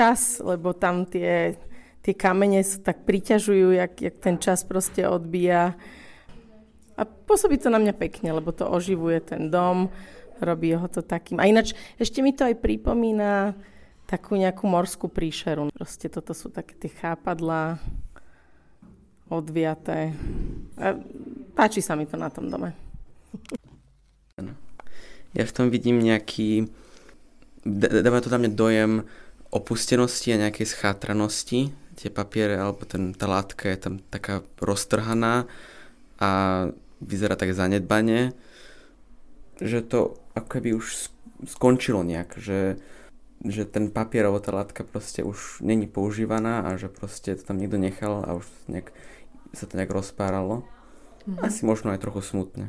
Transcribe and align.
čas, 0.00 0.40
lebo 0.40 0.72
tam 0.72 1.04
tie, 1.04 1.60
tie 2.00 2.14
kamene 2.16 2.64
sa 2.64 2.80
tak 2.80 3.04
priťažujú, 3.04 3.76
jak, 3.76 3.92
jak 4.00 4.16
ten 4.16 4.40
čas 4.40 4.64
proste 4.64 5.04
odbíja. 5.04 5.76
A 6.96 7.04
pôsobí 7.04 7.60
to 7.60 7.68
na 7.68 7.76
mňa 7.76 7.92
pekne, 8.00 8.32
lebo 8.32 8.48
to 8.48 8.64
oživuje 8.64 9.20
ten 9.20 9.52
dom, 9.52 9.92
robí 10.40 10.72
ho 10.72 10.88
to 10.88 11.04
takým. 11.04 11.36
A 11.36 11.44
ináč 11.44 11.76
ešte 12.00 12.24
mi 12.24 12.32
to 12.32 12.48
aj 12.48 12.56
pripomína 12.56 13.52
takú 14.08 14.40
nejakú 14.40 14.64
morskú 14.64 15.12
príšeru. 15.12 15.68
Proste 15.76 16.08
toto 16.08 16.32
sú 16.32 16.48
také 16.48 16.72
tie 16.80 16.88
chápadlá 16.88 17.76
odviaté. 19.28 20.16
A 20.80 20.96
páči 21.54 21.84
sa 21.84 21.94
mi 21.94 22.08
to 22.08 22.16
na 22.16 22.32
tom 22.32 22.48
dome. 22.48 22.72
Ja 25.36 25.44
v 25.44 25.54
tom 25.54 25.68
vidím 25.68 26.00
nejaký... 26.02 26.72
Dáva 27.68 28.24
to 28.24 28.32
mňa 28.32 28.50
dojem 28.56 29.04
opustenosti 29.50 30.34
a 30.34 30.40
nejakej 30.46 30.66
schátranosti. 30.66 31.74
Tie 31.98 32.08
papiere, 32.08 32.56
alebo 32.56 32.86
ten, 32.88 33.12
tá 33.12 33.28
látka 33.28 33.68
je 33.68 33.78
tam 33.78 33.94
taká 34.08 34.40
roztrhaná 34.62 35.44
a 36.16 36.30
vyzerá 37.02 37.36
tak 37.36 37.52
zanedbane, 37.52 38.32
že 39.60 39.84
to 39.84 40.16
ako 40.32 40.48
keby 40.48 40.70
už 40.76 41.12
skončilo 41.44 42.00
nejak, 42.04 42.40
že 42.40 42.80
že 43.40 43.64
ten 43.64 43.88
papier 43.88 44.28
alebo 44.28 44.36
tá 44.36 44.52
látka 44.52 44.84
proste 44.84 45.24
už 45.24 45.64
není 45.64 45.88
používaná 45.88 46.60
a 46.60 46.76
že 46.76 46.92
proste 46.92 47.32
to 47.32 47.48
tam 47.48 47.56
niekto 47.56 47.80
nechal 47.80 48.20
a 48.20 48.36
už 48.36 48.44
nejak, 48.68 48.92
sa 49.56 49.64
to 49.64 49.80
nejak 49.80 49.88
rozpáralo. 49.88 50.68
Mm-hmm. 51.24 51.40
Asi 51.40 51.64
možno 51.64 51.88
aj 51.96 52.04
trochu 52.04 52.20
smutné. 52.20 52.68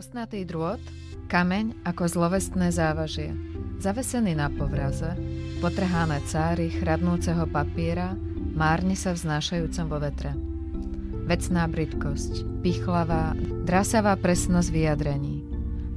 Ostnatý 0.00 0.48
drôt, 0.48 0.80
kameň 1.28 1.84
ako 1.84 2.08
zlovestné 2.08 2.72
závažie, 2.72 3.36
zavesený 3.84 4.32
na 4.32 4.48
povraze, 4.48 5.12
potrhané 5.60 6.24
cáry 6.24 6.72
chradnúceho 6.72 7.44
papiera, 7.44 8.16
márne 8.56 8.96
sa 8.96 9.12
vznášajúcom 9.12 9.86
vo 9.92 10.00
vetre. 10.00 10.32
Vecná 11.28 11.68
bridkosť, 11.68 12.64
pichlavá, 12.64 13.36
drasavá 13.68 14.16
presnosť 14.16 14.72
vyjadrení. 14.72 15.44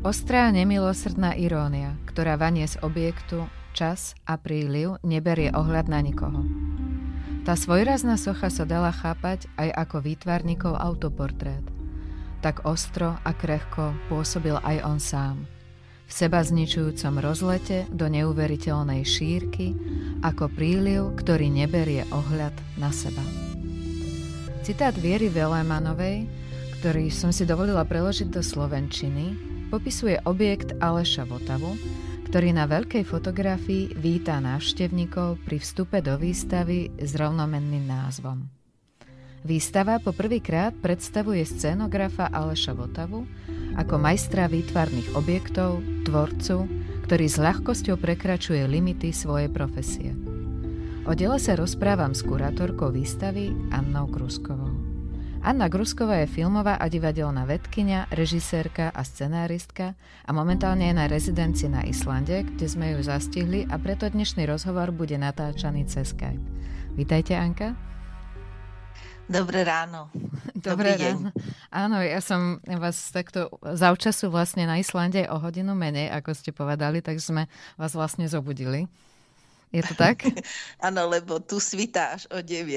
Ostrá 0.03 0.51
nemilosrdná 0.51 1.39
irónia, 1.39 1.95
ktorá 2.03 2.35
vanie 2.35 2.67
z 2.67 2.83
objektu, 2.83 3.47
čas 3.71 4.19
a 4.27 4.35
príliv 4.35 4.99
neberie 5.07 5.47
ohľad 5.55 5.87
na 5.87 6.03
nikoho. 6.03 6.43
Tá 7.47 7.55
svojrazná 7.55 8.19
socha 8.19 8.51
sa 8.51 8.67
dala 8.67 8.91
chápať 8.91 9.47
aj 9.55 9.71
ako 9.87 10.03
výtvarníkov 10.03 10.75
autoportrét 10.75 11.72
tak 12.43 12.67
ostro 12.67 13.15
a 13.23 13.31
krehko 13.31 13.95
pôsobil 14.11 14.59
aj 14.59 14.77
on 14.83 14.99
sám. 14.99 15.47
V 16.03 16.11
seba 16.11 16.43
zničujúcom 16.43 17.23
rozlete 17.23 17.87
do 17.87 18.11
neuveriteľnej 18.11 19.07
šírky, 19.07 19.71
ako 20.19 20.51
príliv, 20.51 21.15
ktorý 21.15 21.47
neberie 21.47 22.03
ohľad 22.11 22.51
na 22.75 22.91
seba. 22.91 23.23
Citát 24.67 24.93
Viery 24.99 25.31
Velémanovej, 25.31 26.27
ktorý 26.79 27.07
som 27.07 27.31
si 27.31 27.47
dovolila 27.47 27.87
preložiť 27.87 28.27
do 28.27 28.43
slovenčiny, 28.43 29.39
popisuje 29.71 30.19
objekt 30.27 30.75
Aleša 30.83 31.23
Votavu, 31.23 31.79
ktorý 32.27 32.51
na 32.51 32.67
veľkej 32.67 33.07
fotografii 33.07 33.95
víta 33.95 34.43
návštevníkov 34.43 35.39
pri 35.47 35.57
vstupe 35.63 36.03
do 36.03 36.19
výstavy 36.19 36.91
s 36.99 37.15
rovnomenným 37.15 37.87
názvom. 37.87 38.62
Výstava 39.43 39.99
poprvýkrát 39.99 40.71
predstavuje 40.79 41.43
scénografa 41.43 42.31
Aleša 42.31 42.71
Votavu 42.79 43.27
ako 43.75 43.99
majstra 43.99 44.47
výtvarných 44.47 45.19
objektov, 45.19 45.83
tvorcu, 46.07 46.63
ktorý 47.03 47.25
s 47.27 47.35
ľahkosťou 47.43 47.99
prekračuje 47.99 48.63
limity 48.63 49.11
svojej 49.11 49.51
profesie. 49.51 50.15
O 51.03 51.11
diele 51.11 51.35
sa 51.43 51.59
rozprávam 51.59 52.15
s 52.15 52.23
kurátorkou 52.23 52.95
výstavy 52.95 53.51
Annou 53.75 54.07
Gruskovou. 54.07 54.71
Anna 55.43 55.67
Grusková 55.67 56.23
je 56.23 56.31
filmová 56.31 56.79
a 56.79 56.87
divadelná 56.87 57.43
vedkynia, 57.43 58.07
režisérka 58.15 58.95
a 58.95 59.03
scenáristka 59.03 59.99
a 60.23 60.31
momentálne 60.31 60.87
je 60.87 60.95
na 60.95 61.11
rezidencii 61.11 61.67
na 61.67 61.83
Islande, 61.83 62.47
kde 62.47 62.63
sme 62.63 62.95
ju 62.95 63.03
zastihli 63.03 63.67
a 63.67 63.75
preto 63.75 64.07
dnešný 64.07 64.47
rozhovor 64.47 64.95
bude 64.95 65.19
natáčaný 65.19 65.83
cez 65.91 66.15
Skype. 66.15 66.39
Vítajte, 66.95 67.35
Anka. 67.35 67.92
Dobré 69.31 69.63
ráno. 69.63 70.11
Dobré 70.51 70.99
Dobrý 70.99 71.15
ráno. 71.15 71.29
Áno, 71.71 71.97
ja 72.03 72.19
som 72.19 72.59
vás 72.67 73.09
takto 73.15 73.47
zavčasu 73.63 74.27
vlastne 74.27 74.67
na 74.67 74.77
Islande 74.83 75.23
o 75.31 75.39
hodinu 75.39 75.71
menej, 75.71 76.11
ako 76.11 76.35
ste 76.35 76.51
povedali, 76.51 76.99
tak 76.99 77.23
sme 77.23 77.47
vás 77.79 77.95
vlastne 77.95 78.27
zobudili. 78.27 78.91
Je 79.73 79.81
to 79.81 79.97
tak? 79.97 80.21
Áno, 80.87 81.09
lebo 81.09 81.41
tu 81.41 81.57
svitá 81.57 82.13
až 82.13 82.29
o 82.29 82.43
9. 82.43 82.69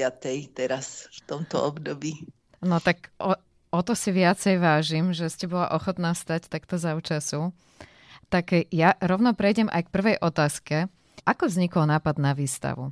teraz 0.57 1.05
v 1.13 1.19
tomto 1.29 1.61
období. 1.61 2.25
No 2.63 2.81
tak 2.81 3.13
o, 3.21 3.37
o 3.69 3.79
to 3.85 3.93
si 3.93 4.09
viacej 4.09 4.57
vážim, 4.57 5.13
že 5.13 5.29
ste 5.29 5.45
bola 5.45 5.69
ochotná 5.69 6.17
stať 6.17 6.49
takto 6.49 6.81
zavčasu. 6.81 7.53
Tak 8.33 8.71
ja 8.73 8.97
rovno 8.97 9.37
prejdem 9.37 9.69
aj 9.69 9.87
k 9.87 9.93
prvej 9.93 10.17
otázke. 10.19 10.75
Ako 11.21 11.51
vznikol 11.51 11.85
nápad 11.85 12.17
na 12.17 12.33
výstavu? 12.33 12.89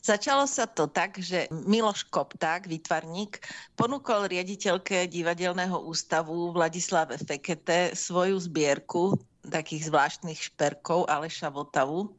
Začalo 0.00 0.48
sa 0.48 0.64
to 0.64 0.88
tak, 0.88 1.20
že 1.20 1.44
Miloš 1.52 2.08
Kopták, 2.08 2.64
výtvarník, 2.64 3.44
ponúkol 3.76 4.32
riaditeľke 4.32 5.04
divadelného 5.04 5.76
ústavu 5.76 6.56
Vladislave 6.56 7.20
Fekete 7.20 7.92
svoju 7.92 8.40
zbierku 8.40 9.12
takých 9.44 9.92
zvláštnych 9.92 10.40
šperkov 10.40 11.04
Aleša 11.04 11.52
Votavu. 11.52 12.16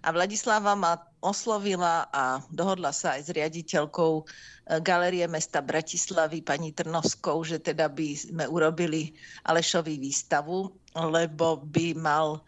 A 0.00 0.08
Vladislava 0.08 0.72
ma 0.72 0.96
oslovila 1.20 2.08
a 2.16 2.40
dohodla 2.48 2.96
sa 2.96 3.20
aj 3.20 3.28
s 3.28 3.30
riaditeľkou 3.36 4.12
e, 4.16 4.24
Galerie 4.80 5.28
mesta 5.28 5.60
Bratislavy, 5.60 6.40
pani 6.40 6.72
Trnovskou, 6.72 7.44
že 7.44 7.60
teda 7.60 7.92
by 7.92 8.08
sme 8.16 8.44
urobili 8.48 9.12
Alešovi 9.44 10.00
výstavu, 10.00 10.72
lebo 10.96 11.60
by 11.60 11.92
mal, 11.92 12.40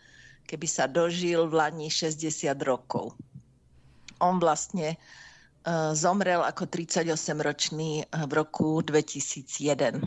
keby 0.48 0.64
sa 0.64 0.88
dožil 0.88 1.52
v 1.52 1.58
Lani 1.58 1.92
60 1.92 2.48
rokov 2.64 3.12
on 4.20 4.38
vlastne 4.38 4.94
e, 4.94 4.96
zomrel 5.96 6.44
ako 6.44 6.68
38-ročný 6.68 7.90
e, 8.00 8.04
v 8.06 8.32
roku 8.36 8.84
2001. 8.84 10.04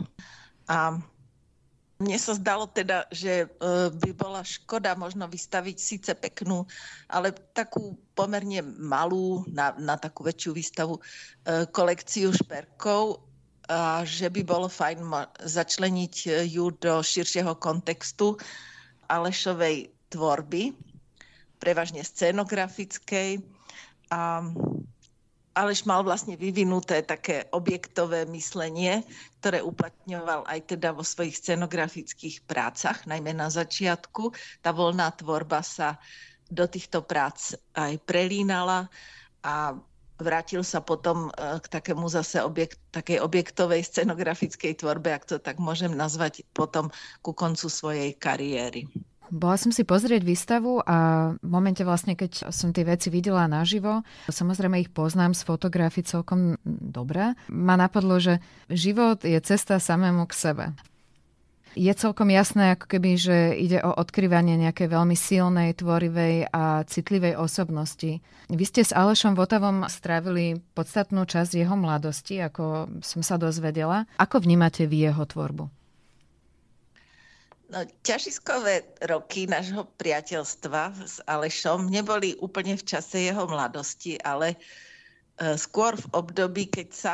A 0.70 0.98
mne 1.94 2.18
sa 2.18 2.34
zdalo 2.34 2.66
teda, 2.70 3.06
že 3.10 3.44
e, 3.44 3.46
by 3.90 4.10
bola 4.14 4.46
škoda 4.46 4.94
možno 4.94 5.26
vystaviť 5.26 5.76
síce 5.76 6.12
peknú, 6.14 6.66
ale 7.10 7.34
takú 7.52 7.98
pomerne 8.14 8.62
malú, 8.64 9.42
na, 9.50 9.74
na 9.76 9.98
takú 9.98 10.24
väčšiu 10.24 10.50
výstavu, 10.54 10.94
kolekciu 11.74 12.30
šperkov, 12.30 13.20
a 13.64 14.04
že 14.04 14.28
by 14.28 14.44
bolo 14.44 14.68
fajn 14.68 15.08
začleniť 15.40 16.44
ju 16.52 16.68
do 16.76 17.00
širšieho 17.00 17.56
kontextu 17.56 18.36
Alešovej 19.08 19.88
tvorby, 20.12 20.76
prevažne 21.64 22.04
scenografickej, 22.04 23.40
a 24.14 24.46
Aleš 25.54 25.86
mal 25.86 26.02
vlastne 26.02 26.34
vyvinuté 26.34 27.06
také 27.06 27.46
objektové 27.54 28.26
myslenie, 28.26 29.06
ktoré 29.38 29.62
uplatňoval 29.62 30.50
aj 30.50 30.74
teda 30.74 30.90
vo 30.90 31.06
svojich 31.06 31.38
scenografických 31.38 32.42
prácach, 32.42 33.06
najmä 33.06 33.30
na 33.30 33.46
začiatku. 33.46 34.34
Tá 34.66 34.74
voľná 34.74 35.14
tvorba 35.14 35.62
sa 35.62 36.02
do 36.50 36.66
týchto 36.66 37.06
prác 37.06 37.54
aj 37.78 38.02
prelínala 38.02 38.90
a 39.46 39.78
vrátil 40.18 40.66
sa 40.66 40.82
potom 40.82 41.30
e, 41.30 41.62
k 41.62 41.66
takému 41.70 42.10
zase 42.10 42.42
objekt, 42.42 42.82
takej 42.90 43.22
objektovej 43.22 43.86
scenografickej 43.86 44.82
tvorbe, 44.82 45.14
ak 45.14 45.22
to 45.22 45.36
tak 45.38 45.62
môžem 45.62 45.94
nazvať, 45.94 46.42
potom 46.50 46.90
ku 47.22 47.30
koncu 47.30 47.70
svojej 47.70 48.10
kariéry. 48.18 48.90
Bola 49.32 49.56
som 49.56 49.72
si 49.72 49.88
pozrieť 49.88 50.20
výstavu 50.20 50.84
a 50.84 51.32
v 51.40 51.48
momente 51.48 51.80
vlastne, 51.80 52.12
keď 52.12 52.52
som 52.52 52.76
tie 52.76 52.84
veci 52.84 53.08
videla 53.08 53.48
naživo, 53.48 54.04
samozrejme 54.28 54.84
ich 54.84 54.92
poznám 54.92 55.32
z 55.32 55.48
fotografií 55.48 56.04
celkom 56.04 56.60
dobre, 56.64 57.32
ma 57.48 57.74
napadlo, 57.80 58.20
že 58.20 58.44
život 58.68 59.24
je 59.24 59.36
cesta 59.40 59.80
samému 59.80 60.28
k 60.28 60.34
sebe. 60.36 60.66
Je 61.74 61.90
celkom 61.90 62.30
jasné, 62.30 62.78
ako 62.78 62.86
keby, 62.86 63.10
že 63.18 63.36
ide 63.58 63.82
o 63.82 63.90
odkrývanie 63.90 64.54
nejakej 64.62 64.94
veľmi 64.94 65.18
silnej, 65.18 65.74
tvorivej 65.74 66.54
a 66.54 66.86
citlivej 66.86 67.34
osobnosti. 67.34 68.22
Vy 68.46 68.64
ste 68.64 68.86
s 68.86 68.94
Alešom 68.94 69.34
Votavom 69.34 69.82
strávili 69.90 70.62
podstatnú 70.78 71.26
časť 71.26 71.58
jeho 71.58 71.74
mladosti, 71.74 72.38
ako 72.38 72.86
som 73.02 73.26
sa 73.26 73.42
dozvedela. 73.42 74.06
Ako 74.22 74.38
vnímate 74.38 74.86
vy 74.86 75.10
jeho 75.10 75.26
tvorbu? 75.26 75.66
No, 77.74 77.82
ťažiskové 78.06 78.86
roky 79.10 79.50
nášho 79.50 79.82
priateľstva 79.98 80.94
s 80.94 81.18
Alešom 81.26 81.90
neboli 81.90 82.38
úplne 82.38 82.78
v 82.78 82.86
čase 82.86 83.26
jeho 83.26 83.50
mladosti, 83.50 84.14
ale 84.22 84.54
e, 84.54 85.58
skôr 85.58 85.98
v 85.98 86.06
období, 86.14 86.70
keď 86.70 86.88
sa 86.94 87.12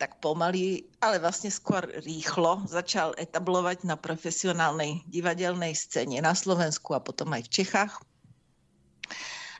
tak 0.00 0.24
pomaly, 0.24 0.88
ale 1.04 1.20
vlastne 1.20 1.52
skôr 1.52 1.84
rýchlo 2.00 2.64
začal 2.64 3.12
etablovať 3.20 3.84
na 3.84 4.00
profesionálnej 4.00 5.04
divadelnej 5.04 5.76
scéne 5.76 6.16
na 6.24 6.32
Slovensku 6.32 6.96
a 6.96 7.04
potom 7.04 7.36
aj 7.36 7.44
v 7.44 7.52
Čechách. 7.52 7.92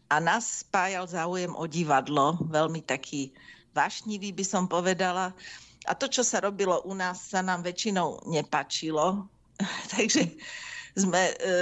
A 0.09 0.25
nás 0.25 0.65
spájal 0.65 1.05
záujem 1.05 1.53
o 1.53 1.69
divadlo, 1.69 2.41
veľmi 2.49 2.81
taký 2.81 3.29
vášnivý 3.77 4.33
by 4.33 4.45
som 4.49 4.65
povedala. 4.73 5.37
A 5.85 5.93
to, 5.93 6.09
čo 6.09 6.25
sa 6.25 6.41
robilo 6.41 6.81
u 6.89 6.97
nás, 6.97 7.29
sa 7.29 7.45
nám 7.45 7.61
väčšinou 7.61 8.25
nepačilo. 8.25 9.29
Takže 9.95 10.31
sme, 10.95 11.35
e, 11.43 11.59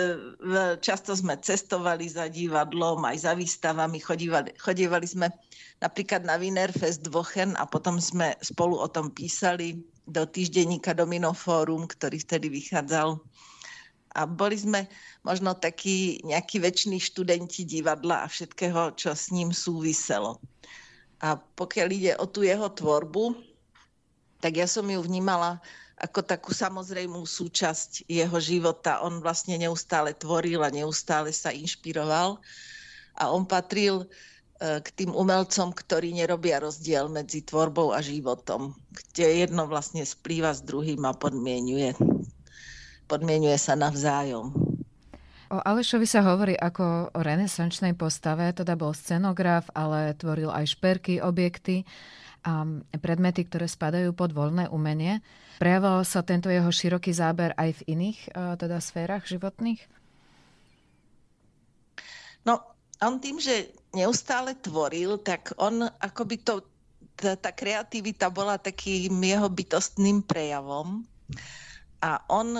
často 0.85 1.17
sme 1.17 1.41
cestovali 1.41 2.05
za 2.09 2.29
divadlom, 2.29 3.01
aj 3.09 3.25
za 3.25 3.33
výstavami, 3.33 3.97
chodívali, 3.97 4.53
chodívali 4.61 5.09
sme 5.09 5.33
napríklad 5.81 6.29
na 6.29 6.37
Wienerfest 6.37 7.09
Dvochen 7.09 7.57
a 7.57 7.65
potom 7.65 7.97
sme 7.97 8.37
spolu 8.45 8.77
o 8.77 8.89
tom 8.89 9.09
písali 9.09 9.81
do 10.05 10.29
týždenníka 10.29 10.93
Domino 10.93 11.33
Forum, 11.33 11.89
ktorý 11.89 12.21
vtedy 12.21 12.53
vychádzal. 12.53 13.17
A 14.13 14.29
boli 14.29 14.61
sme 14.61 14.85
možno 15.25 15.57
takí 15.57 16.21
nejakí 16.29 16.61
väčší 16.61 17.01
študenti 17.01 17.65
divadla 17.65 18.29
a 18.29 18.31
všetkého, 18.31 18.93
čo 19.01 19.17
s 19.17 19.33
ním 19.33 19.57
súviselo. 19.57 20.37
A 21.25 21.41
pokiaľ 21.41 21.89
ide 21.89 22.13
o 22.21 22.29
tú 22.29 22.45
jeho 22.45 22.69
tvorbu, 22.69 23.33
tak 24.45 24.61
ja 24.61 24.69
som 24.69 24.85
ju 24.85 25.01
vnímala 25.01 25.63
ako 26.03 26.21
takú 26.27 26.51
samozrejmú 26.51 27.23
súčasť 27.23 28.11
jeho 28.11 28.39
života. 28.43 29.01
On 29.07 29.23
vlastne 29.23 29.55
neustále 29.55 30.13
tvoril 30.19 30.61
a 30.67 30.75
neustále 30.75 31.31
sa 31.31 31.55
inšpiroval. 31.55 32.43
A 33.15 33.31
on 33.31 33.47
patril 33.47 34.11
E, 34.63 34.79
k 34.79 34.89
tým 34.95 35.11
umelcom, 35.11 35.75
ktorí 35.75 36.15
nerobia 36.15 36.63
rozdiel 36.63 37.11
medzi 37.11 37.43
tvorbou 37.43 37.91
a 37.91 37.99
životom, 37.99 38.71
kde 38.95 39.43
jedno 39.43 39.67
vlastne 39.67 40.07
splýva 40.07 40.55
s 40.55 40.63
druhým 40.63 41.03
a 41.03 41.11
podmienuje, 41.11 41.99
podmienuje 43.11 43.59
sa 43.59 43.75
navzájom. 43.75 44.55
O 45.53 45.61
Alešovi 45.61 46.09
sa 46.09 46.25
hovorí 46.25 46.57
ako 46.57 47.13
o 47.13 47.21
renesančnej 47.21 47.93
postave, 47.93 48.57
teda 48.57 48.73
bol 48.73 48.97
scenograf, 48.97 49.69
ale 49.77 50.17
tvoril 50.17 50.49
aj 50.49 50.81
šperky, 50.81 51.21
objekty 51.21 51.85
a 52.41 52.65
predmety, 52.97 53.45
ktoré 53.45 53.69
spadajú 53.69 54.17
pod 54.17 54.33
voľné 54.33 54.73
umenie. 54.73 55.21
Prejavoval 55.61 56.09
sa 56.09 56.25
tento 56.25 56.49
jeho 56.49 56.73
široký 56.73 57.13
záber 57.13 57.53
aj 57.61 57.85
v 57.85 57.85
iných 57.85 58.19
e, 58.33 58.57
teda 58.57 58.81
sférach 58.81 59.29
životných? 59.29 59.85
No, 62.49 62.65
on 63.05 63.21
tým, 63.21 63.37
že 63.37 63.77
neustále 63.93 64.57
tvoril, 64.57 65.21
tak 65.21 65.53
on 65.61 65.85
akoby 66.01 66.41
to, 66.41 66.65
tá, 67.13 67.37
tá 67.37 67.53
kreativita 67.53 68.33
bola 68.33 68.57
takým 68.57 69.21
jeho 69.21 69.53
bytostným 69.53 70.25
prejavom. 70.25 71.05
A 72.01 72.25
on 72.33 72.59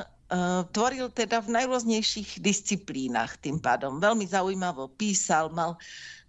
tvoril 0.73 1.13
teda 1.13 1.45
v 1.45 1.53
najrôznejších 1.61 2.41
disciplínach 2.41 3.37
tým 3.37 3.61
pádom. 3.61 4.01
Veľmi 4.01 4.25
zaujímavo 4.25 4.89
písal, 4.97 5.53
mal 5.53 5.77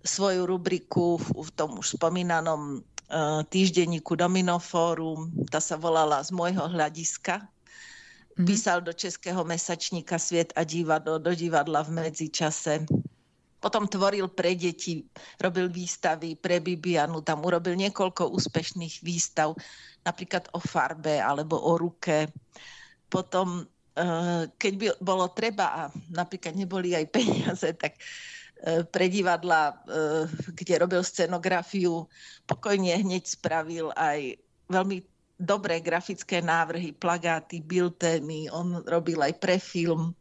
svoju 0.03 0.43
rubriku 0.43 1.15
v, 1.15 1.49
tom 1.55 1.79
už 1.79 1.95
spomínanom 1.95 2.83
uh, 2.83 3.39
týždenníku 3.47 4.19
Dominofórum, 4.19 5.31
tá 5.47 5.63
sa 5.63 5.79
volala 5.79 6.19
Z 6.19 6.35
môjho 6.35 6.67
hľadiska. 6.67 7.39
Mm-hmm. 7.39 8.43
Písal 8.43 8.83
do 8.83 8.91
Českého 8.91 9.47
mesačníka 9.47 10.19
Sviet 10.19 10.51
a 10.59 10.67
divadlo, 10.67 11.23
do 11.23 11.31
divadla 11.31 11.87
v 11.87 12.03
medzičase 12.03 12.83
potom 13.63 13.87
tvoril 13.87 14.27
pre 14.27 14.59
deti, 14.59 15.07
robil 15.39 15.71
výstavy 15.71 16.35
pre 16.35 16.59
Bibianu, 16.59 17.23
tam 17.23 17.47
urobil 17.47 17.79
niekoľko 17.79 18.35
úspešných 18.35 18.99
výstav, 18.99 19.55
napríklad 20.03 20.51
o 20.51 20.59
farbe 20.59 21.23
alebo 21.23 21.55
o 21.55 21.79
ruke. 21.79 22.27
Potom, 23.07 23.63
keď 24.57 24.73
by 24.73 24.87
bolo 24.97 25.29
treba 25.29 25.65
a 25.69 25.81
napríklad 26.09 26.57
neboli 26.57 26.97
aj 26.97 27.05
peniaze, 27.13 27.69
tak 27.83 27.97
eh, 27.97 28.81
pre 28.87 29.05
divadla, 29.09 29.85
eh, 29.85 30.25
kde 30.53 30.73
robil 30.81 31.01
scenografiu, 31.05 32.09
pokojne 32.49 32.97
hneď 33.05 33.23
spravil 33.25 33.93
aj 33.93 34.37
veľmi 34.69 35.05
dobré 35.37 35.81
grafické 35.81 36.41
návrhy, 36.41 36.95
plagáty, 36.95 37.61
biltény, 37.61 38.49
on 38.49 38.81
robil 38.85 39.19
aj 39.21 39.33
pre 39.37 39.57
film 39.59 40.13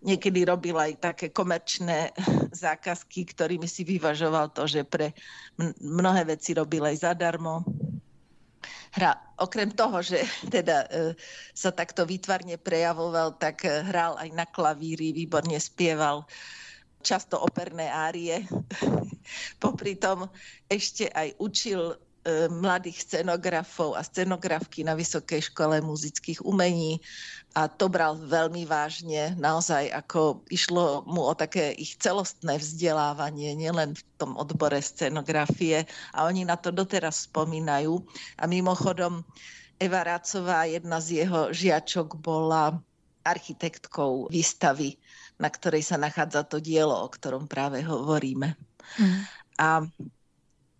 niekedy 0.00 0.48
robil 0.48 0.76
aj 0.80 0.96
také 0.96 1.26
komerčné 1.28 2.12
zákazky, 2.64 3.28
ktorými 3.30 3.68
si 3.68 3.84
vyvažoval 3.84 4.52
to, 4.52 4.64
že 4.64 4.84
pre 4.84 5.12
mnohé 5.80 6.24
veci 6.36 6.56
robil 6.56 6.84
aj 6.84 7.04
zadarmo. 7.04 7.62
Hra, 8.90 9.14
okrem 9.38 9.70
toho, 9.70 10.02
že 10.02 10.18
teda 10.54 10.86
e, 10.90 11.14
sa 11.54 11.70
takto 11.70 12.02
výtvarne 12.02 12.58
prejavoval, 12.58 13.38
tak 13.38 13.62
e, 13.62 13.86
hral 13.86 14.18
aj 14.18 14.30
na 14.34 14.46
klavíri, 14.46 15.14
výborne 15.14 15.56
spieval 15.62 16.26
často 17.00 17.40
operné 17.40 17.88
árie. 17.88 18.44
Popri 19.62 19.96
tom 19.96 20.28
ešte 20.68 21.08
aj 21.08 21.38
učil 21.40 21.96
mladých 22.52 23.00
scenografov 23.00 23.96
a 23.96 24.04
scenografky 24.04 24.84
na 24.84 24.92
Vysokej 24.92 25.48
škole 25.48 25.80
muzických 25.80 26.44
umení 26.44 27.00
a 27.56 27.66
to 27.66 27.90
bral 27.90 28.14
veľmi 28.14 28.62
vážne, 28.68 29.34
naozaj 29.40 29.90
ako 29.90 30.44
išlo 30.52 31.02
mu 31.08 31.26
o 31.26 31.34
také 31.34 31.74
ich 31.74 31.98
celostné 31.98 32.60
vzdelávanie, 32.60 33.56
nielen 33.56 33.96
v 33.96 34.02
tom 34.20 34.36
odbore 34.36 34.78
scenografie 34.78 35.88
a 36.14 36.28
oni 36.28 36.46
na 36.46 36.54
to 36.54 36.70
doteraz 36.70 37.26
spomínajú. 37.26 37.98
A 38.38 38.44
mimochodom 38.46 39.26
Eva 39.80 40.04
Rácová, 40.04 40.68
jedna 40.68 41.00
z 41.00 41.24
jeho 41.24 41.50
žiačok, 41.50 42.20
bola 42.20 42.78
architektkou 43.24 44.28
výstavy, 44.28 44.94
na 45.40 45.48
ktorej 45.48 45.82
sa 45.82 45.96
nachádza 45.96 46.44
to 46.46 46.60
dielo, 46.60 46.94
o 46.94 47.08
ktorom 47.08 47.48
práve 47.48 47.80
hovoríme. 47.80 48.54
Mm. 49.00 49.20
A 49.58 49.68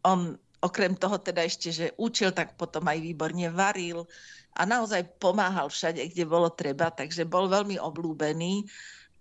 on 0.05 0.37
okrem 0.61 0.93
toho 0.93 1.17
teda 1.17 1.45
ešte, 1.45 1.73
že 1.73 1.87
učil, 1.97 2.37
tak 2.37 2.55
potom 2.61 2.85
aj 2.85 3.01
výborne 3.01 3.49
varil 3.49 4.05
a 4.57 4.69
naozaj 4.69 5.17
pomáhal 5.17 5.73
všade, 5.73 6.05
kde 6.13 6.25
bolo 6.29 6.53
treba, 6.53 6.93
takže 6.93 7.25
bol 7.25 7.49
veľmi 7.49 7.81
oblúbený 7.81 8.69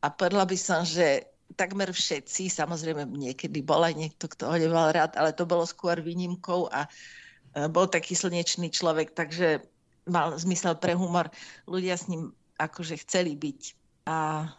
a 0.03 0.11
povedala 0.11 0.43
by 0.43 0.57
som, 0.59 0.83
že 0.83 1.27
takmer 1.55 1.89
všetci, 1.89 2.51
samozrejme 2.51 3.09
niekedy 3.09 3.65
bol 3.65 3.81
aj 3.81 3.95
niekto, 3.97 4.29
kto 4.29 4.53
ho 4.53 4.55
nemal 4.59 4.93
rád, 4.93 5.17
ale 5.17 5.33
to 5.33 5.49
bolo 5.49 5.65
skôr 5.65 5.97
výnimkou 5.97 6.69
a 6.69 6.85
e, 6.85 7.65
bol 7.71 7.89
taký 7.89 8.13
slnečný 8.13 8.69
človek, 8.69 9.17
takže 9.17 9.63
mal 10.05 10.37
zmysel 10.37 10.77
pre 10.77 10.93
humor. 10.93 11.29
Ľudia 11.65 11.97
s 11.97 12.05
ním 12.05 12.33
akože 12.61 13.01
chceli 13.01 13.33
byť. 13.33 13.61
A 14.09 14.49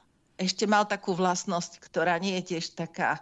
ešte 0.40 0.64
mal 0.64 0.88
takú 0.88 1.12
vlastnosť, 1.12 1.78
ktorá 1.84 2.16
nie 2.18 2.40
je 2.40 2.56
tiež 2.56 2.74
taká 2.74 3.20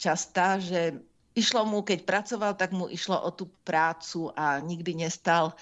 častá, 0.00 0.56
že 0.58 0.98
išlo 1.36 1.68
mu, 1.68 1.84
keď 1.84 2.08
pracoval, 2.08 2.56
tak 2.56 2.72
mu 2.72 2.88
išlo 2.88 3.20
o 3.20 3.30
tú 3.30 3.52
prácu 3.62 4.32
a 4.32 4.56
nikdy 4.64 5.04
nestal 5.04 5.52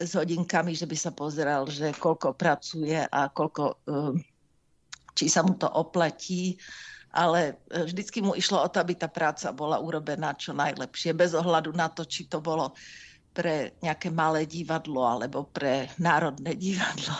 s 0.00 0.16
hodinkami, 0.16 0.72
že 0.72 0.88
by 0.88 0.96
sa 0.96 1.12
pozeral, 1.12 1.68
že 1.68 1.92
koľko 1.92 2.32
pracuje 2.32 2.96
a 2.96 3.28
koľko, 3.28 3.64
eh, 3.84 4.14
či 5.12 5.28
sa 5.28 5.44
mu 5.44 5.52
to 5.60 5.68
oplatí, 5.68 6.56
ale 7.12 7.60
eh, 7.68 7.84
vždycky 7.84 8.24
mu 8.24 8.32
išlo 8.32 8.64
o 8.64 8.68
to, 8.72 8.80
aby 8.80 8.96
tá 8.96 9.12
práca 9.12 9.52
bola 9.52 9.76
urobená 9.76 10.32
čo 10.32 10.56
najlepšie, 10.56 11.12
bez 11.12 11.36
ohľadu 11.36 11.76
na 11.76 11.92
to, 11.92 12.08
či 12.08 12.24
to 12.24 12.40
bolo 12.40 12.72
pre 13.36 13.76
nejaké 13.84 14.08
malé 14.08 14.48
divadlo 14.48 15.04
alebo 15.04 15.46
pre 15.46 15.92
národné 16.00 16.56
divadlo. 16.56 17.14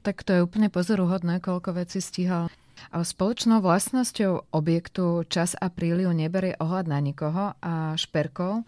Tak 0.00 0.22
to 0.22 0.38
je 0.38 0.40
úplne 0.42 0.70
pozoruhodné, 0.70 1.42
koľko 1.42 1.82
vecí 1.82 1.98
stíhal. 1.98 2.46
Spoločnou 2.94 3.58
vlastnosťou 3.64 4.54
objektu 4.54 5.26
čas 5.26 5.58
a 5.58 5.66
príliv 5.72 6.12
neberie 6.14 6.54
ohľad 6.60 6.86
na 6.86 7.02
nikoho 7.02 7.58
a 7.58 7.98
šperkov, 7.98 8.62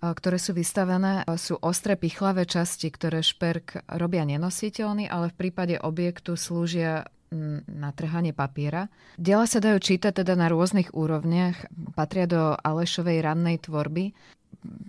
ktoré 0.00 0.38
sú 0.38 0.54
vystavené, 0.54 1.26
sú 1.34 1.58
ostré 1.58 1.98
pichlavé 1.98 2.46
časti, 2.46 2.92
ktoré 2.92 3.24
šperk 3.24 3.82
robia 3.98 4.22
nenositeľný, 4.22 5.10
ale 5.10 5.34
v 5.34 5.38
prípade 5.38 5.74
objektu 5.80 6.38
slúžia 6.38 7.08
na 7.66 7.90
trhanie 7.90 8.30
papiera. 8.30 8.86
Diela 9.18 9.50
sa 9.50 9.58
dajú 9.58 9.82
čítať 9.82 10.22
teda 10.22 10.38
na 10.38 10.46
rôznych 10.46 10.94
úrovniach, 10.94 11.66
patria 11.98 12.30
do 12.30 12.54
Alešovej 12.54 13.26
rannej 13.26 13.58
tvorby. 13.58 14.14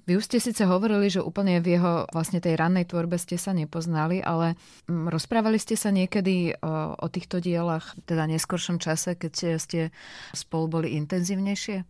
Vy 0.05 0.15
už 0.15 0.27
ste 0.31 0.39
síce 0.39 0.63
hovorili, 0.63 1.11
že 1.11 1.19
úplne 1.19 1.59
v 1.59 1.75
jeho 1.75 2.07
vlastne 2.15 2.39
tej 2.39 2.55
rannej 2.55 2.87
tvorbe 2.87 3.19
ste 3.19 3.35
sa 3.35 3.51
nepoznali, 3.51 4.23
ale 4.23 4.55
mm, 4.87 5.11
rozprávali 5.11 5.59
ste 5.59 5.75
sa 5.75 5.91
niekedy 5.91 6.55
o, 6.63 6.95
o 6.95 7.07
týchto 7.11 7.43
dielach, 7.43 7.91
teda 8.07 8.23
neskôršom 8.29 8.79
čase, 8.79 9.19
keď 9.19 9.59
ste 9.59 9.79
spolu 10.31 10.79
boli 10.79 10.95
intenzívnejšie? 10.95 11.83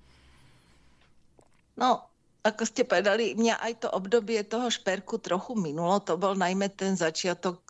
No, 1.76 2.08
ako 2.46 2.62
ste 2.62 2.86
povedali, 2.86 3.34
mňa 3.34 3.58
aj 3.58 3.74
to 3.86 3.88
obdobie 3.90 4.42
toho 4.46 4.70
šperku 4.70 5.18
trochu 5.18 5.58
minulo. 5.58 5.98
To 6.06 6.14
bol 6.14 6.38
najmä 6.38 6.70
ten 6.78 6.94
začiatok, 6.94 7.62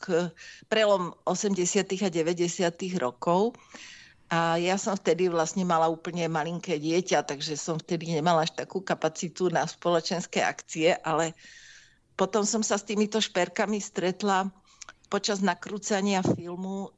prelom 0.68 1.16
80. 1.24 1.64
a 2.04 2.10
90. 2.12 3.00
rokov. 3.00 3.56
A 4.36 4.60
ja 4.60 4.76
som 4.76 5.00
vtedy 5.00 5.32
vlastne 5.32 5.64
mala 5.64 5.88
úplne 5.88 6.28
malinké 6.28 6.76
dieťa, 6.76 7.24
takže 7.24 7.56
som 7.56 7.80
vtedy 7.80 8.20
nemala 8.20 8.44
až 8.44 8.52
takú 8.52 8.84
kapacitu 8.84 9.48
na 9.48 9.64
spoločenské 9.64 10.44
akcie, 10.44 10.92
ale 11.08 11.32
potom 12.20 12.44
som 12.44 12.60
sa 12.60 12.76
s 12.76 12.84
týmito 12.84 13.24
šperkami 13.24 13.80
stretla 13.80 14.52
počas 15.08 15.40
nakrúcania 15.40 16.20
filmu 16.20 16.92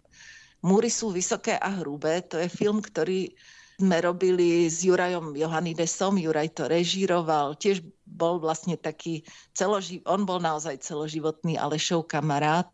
Múry 0.65 0.89
sú 0.89 1.13
vysoké 1.13 1.53
a 1.53 1.69
hrubé. 1.69 2.25
To 2.33 2.41
je 2.41 2.49
film, 2.49 2.81
ktorý 2.81 3.29
sme 3.77 4.01
robili 4.01 4.65
s 4.65 4.81
Jurajom 4.81 5.37
Johannidesom. 5.37 6.17
Juraj 6.17 6.57
to 6.57 6.65
režíroval. 6.65 7.53
Tiež 7.53 7.85
bol 8.09 8.41
vlastne 8.41 8.73
taký 8.73 9.21
celoživ... 9.53 10.01
On 10.09 10.25
bol 10.25 10.41
naozaj 10.41 10.81
celoživotný 10.81 11.61
Alešov 11.61 12.09
kamarát 12.09 12.73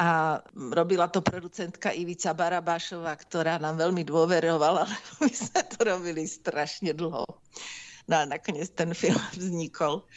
a 0.00 0.40
robila 0.56 1.12
to 1.12 1.20
producentka 1.20 1.92
Ivica 1.92 2.32
Barabášová, 2.32 3.12
ktorá 3.20 3.60
nám 3.60 3.76
veľmi 3.76 4.00
dôverovala, 4.08 4.82
ale 4.88 4.96
my 5.20 5.28
sme 5.28 5.60
to 5.68 5.78
robili 5.84 6.24
strašne 6.24 6.96
dlho. 6.96 7.28
No 8.08 8.14
a 8.16 8.24
nakoniec 8.24 8.72
ten 8.72 8.96
film 8.96 9.20
vznikol. 9.36 10.08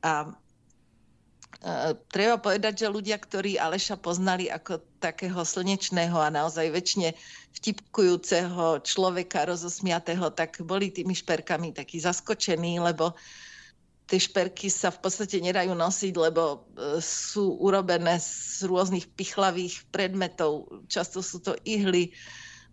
A 0.00 0.24
e, 0.24 1.92
treba 2.08 2.40
povedať, 2.40 2.80
že 2.80 2.88
ľudia, 2.88 3.20
ktorí 3.20 3.60
Aleša 3.60 4.00
poznali 4.00 4.48
ako 4.48 4.80
takého 5.04 5.44
slnečného 5.44 6.16
a 6.16 6.32
naozaj 6.32 6.72
väčšine 6.72 7.12
vtipkujúceho 7.60 8.80
človeka, 8.80 9.44
rozosmiatého, 9.44 10.32
tak 10.32 10.64
boli 10.64 10.88
tými 10.88 11.12
šperkami 11.12 11.76
takí 11.76 12.00
zaskočení, 12.00 12.80
lebo 12.80 13.12
tie 14.10 14.18
šperky 14.18 14.66
sa 14.66 14.90
v 14.90 15.06
podstate 15.06 15.38
nedajú 15.38 15.70
nosiť, 15.70 16.14
lebo 16.18 16.42
e, 16.74 16.98
sú 16.98 17.54
urobené 17.62 18.18
z 18.18 18.66
rôznych 18.66 19.06
pichlavých 19.14 19.86
predmetov. 19.94 20.66
Často 20.90 21.22
sú 21.22 21.38
to 21.38 21.54
ihly, 21.62 22.10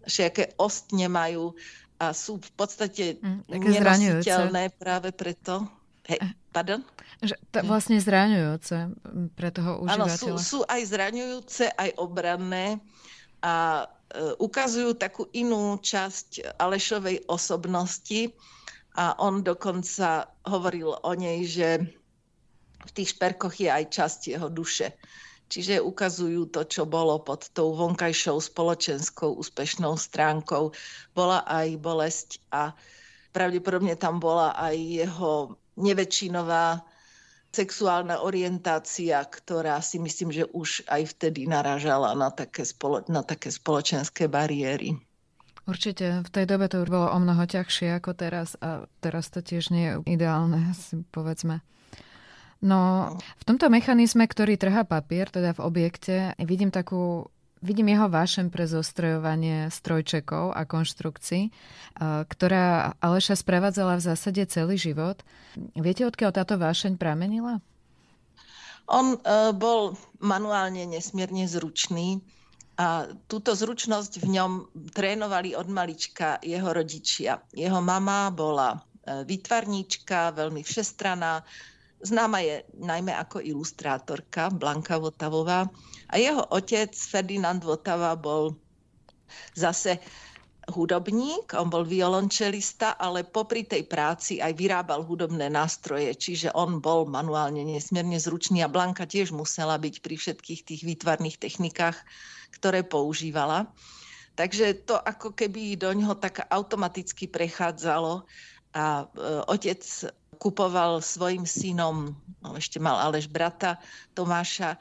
všaké 0.10 0.58
ostne 0.58 1.06
majú 1.06 1.54
a 2.02 2.10
sú 2.18 2.42
v 2.42 2.52
podstate 2.58 3.22
mm, 3.22 3.46
nenositeľné 3.54 4.74
práve 4.82 5.14
preto. 5.14 5.70
Hej, 6.10 6.26
eh. 6.26 6.34
pardon? 6.50 6.82
Že 7.22 7.38
to 7.54 7.58
vlastne 7.70 7.98
zraňujúce 8.02 8.76
pre 9.38 9.50
toho 9.54 9.86
užívateľa. 9.86 9.94
Áno, 9.94 10.06
sú, 10.10 10.30
sú 10.42 10.60
aj 10.66 10.82
zraňujúce, 10.90 11.70
aj 11.70 11.90
obranné 12.02 12.82
a 13.46 13.86
e, 13.86 14.34
ukazujú 14.42 14.98
takú 14.98 15.30
inú 15.38 15.78
časť 15.78 16.58
Alešovej 16.58 17.30
osobnosti, 17.30 18.34
a 18.98 19.14
on 19.22 19.46
dokonca 19.46 20.26
hovoril 20.50 20.90
o 20.90 21.12
nej, 21.14 21.46
že 21.46 21.86
v 22.82 22.92
tých 22.98 23.14
šperkoch 23.14 23.54
je 23.54 23.70
aj 23.70 23.94
časť 23.94 24.22
jeho 24.34 24.50
duše. 24.50 24.98
Čiže 25.48 25.80
ukazujú 25.80 26.52
to, 26.52 26.68
čo 26.68 26.84
bolo 26.84 27.24
pod 27.24 27.48
tou 27.56 27.72
vonkajšou 27.72 28.42
spoločenskou 28.42 29.38
úspešnou 29.40 29.96
stránkou. 29.96 30.76
Bola 31.16 31.46
aj 31.48 31.68
bolesť 31.80 32.30
a 32.52 32.76
pravdepodobne 33.32 33.96
tam 33.96 34.20
bola 34.20 34.52
aj 34.58 34.76
jeho 34.76 35.56
neväčšinová 35.78 36.84
sexuálna 37.54 38.20
orientácia, 38.28 39.24
ktorá 39.24 39.80
si 39.80 40.04
myslím, 40.04 40.36
že 40.36 40.44
už 40.52 40.84
aj 40.92 41.16
vtedy 41.16 41.48
naražala 41.48 42.12
na 42.12 42.28
také, 42.28 42.68
spolo- 42.68 43.08
na 43.08 43.24
také 43.24 43.54
spoločenské 43.54 44.28
bariéry. 44.28 45.00
Určite, 45.68 46.24
v 46.24 46.30
tej 46.32 46.46
dobe 46.48 46.72
to 46.72 46.80
už 46.80 46.90
bolo 46.90 47.12
o 47.12 47.18
mnoho 47.20 47.44
ťažšie 47.44 48.00
ako 48.00 48.16
teraz 48.16 48.56
a 48.64 48.88
teraz 49.04 49.28
to 49.28 49.44
tiež 49.44 49.68
nie 49.70 49.84
je 49.92 49.94
ideálne, 50.16 50.72
si 50.82 51.04
povedzme. 51.12 51.60
No, 52.58 53.14
v 53.38 53.44
tomto 53.46 53.70
mechanizme, 53.70 54.26
ktorý 54.26 54.58
trhá 54.58 54.82
papier, 54.82 55.30
teda 55.30 55.54
v 55.54 55.62
objekte, 55.62 56.34
vidím 56.42 56.74
takú 56.74 57.30
Vidím 57.58 57.90
jeho 57.90 58.06
vášem 58.06 58.54
pre 58.54 58.70
zostrojovanie 58.70 59.74
strojčekov 59.74 60.54
a 60.54 60.62
konštrukcií, 60.70 61.50
ktorá 62.30 62.94
Aleša 63.02 63.34
sprevádzala 63.34 63.98
v 63.98 64.06
zásade 64.14 64.46
celý 64.46 64.78
život. 64.78 65.26
Viete, 65.74 66.06
odkiaľ 66.06 66.38
táto 66.38 66.62
vášeň 66.62 67.02
pramenila? 67.02 67.58
On 68.86 69.18
e, 69.18 69.20
bol 69.58 69.98
manuálne 70.22 70.86
nesmierne 70.86 71.50
zručný 71.50 72.22
a 72.78 73.10
túto 73.26 73.58
zručnosť 73.58 74.22
v 74.22 74.38
ňom 74.38 74.52
trénovali 74.94 75.58
od 75.58 75.66
malička 75.66 76.38
jeho 76.46 76.70
rodičia. 76.70 77.42
Jeho 77.50 77.82
mama 77.82 78.30
bola 78.30 78.78
e, 78.78 79.26
výtvarníčka, 79.26 80.38
veľmi 80.38 80.62
všestraná, 80.62 81.42
známa 82.06 82.46
je 82.46 82.56
najmä 82.78 83.18
ako 83.18 83.42
ilustrátorka 83.42 84.54
Blanka 84.54 85.02
Votavová. 85.02 85.66
A 86.14 86.22
jeho 86.22 86.46
otec 86.54 86.94
Ferdinand 86.94 87.66
Votava 87.66 88.14
bol 88.14 88.54
zase 89.58 89.98
hudobník, 90.68 91.56
on 91.56 91.72
bol 91.72 91.88
violončelista, 91.88 93.00
ale 93.00 93.24
popri 93.24 93.64
tej 93.64 93.88
práci 93.88 94.44
aj 94.44 94.52
vyrábal 94.52 95.04
hudobné 95.08 95.48
nástroje, 95.48 96.12
čiže 96.12 96.52
on 96.52 96.84
bol 96.84 97.08
manuálne 97.08 97.64
nesmierne 97.64 98.20
zručný 98.20 98.62
a 98.64 98.72
Blanka 98.72 99.08
tiež 99.08 99.32
musela 99.32 99.80
byť 99.80 100.04
pri 100.04 100.16
všetkých 100.20 100.62
tých 100.68 100.82
výtvarných 100.84 101.40
technikách 101.40 102.04
ktoré 102.52 102.84
používala. 102.84 103.68
Takže 104.38 104.86
to 104.86 104.98
ako 104.98 105.34
keby 105.34 105.78
do 105.78 105.90
ňoho 105.94 106.18
tak 106.22 106.46
automaticky 106.50 107.26
prechádzalo 107.26 108.22
a 108.78 108.86
e, 109.02 109.06
otec 109.50 109.82
kupoval 110.38 111.02
svojim 111.02 111.50
synom, 111.50 112.14
no 112.46 112.50
ešte 112.54 112.78
mal 112.78 113.02
Aleš 113.02 113.26
brata 113.26 113.82
Tomáša, 114.14 114.78
e, 114.78 114.80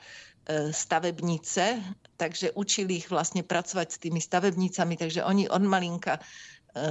stavebnice, 0.77 1.81
takže 2.17 2.57
učili 2.57 2.99
ich 3.05 3.09
vlastne 3.13 3.45
pracovať 3.45 3.89
s 3.93 4.01
tými 4.03 4.21
stavebnicami, 4.21 4.97
takže 4.97 5.23
oni 5.23 5.47
od 5.47 5.63
malinka 5.63 6.19
e, 6.19 6.23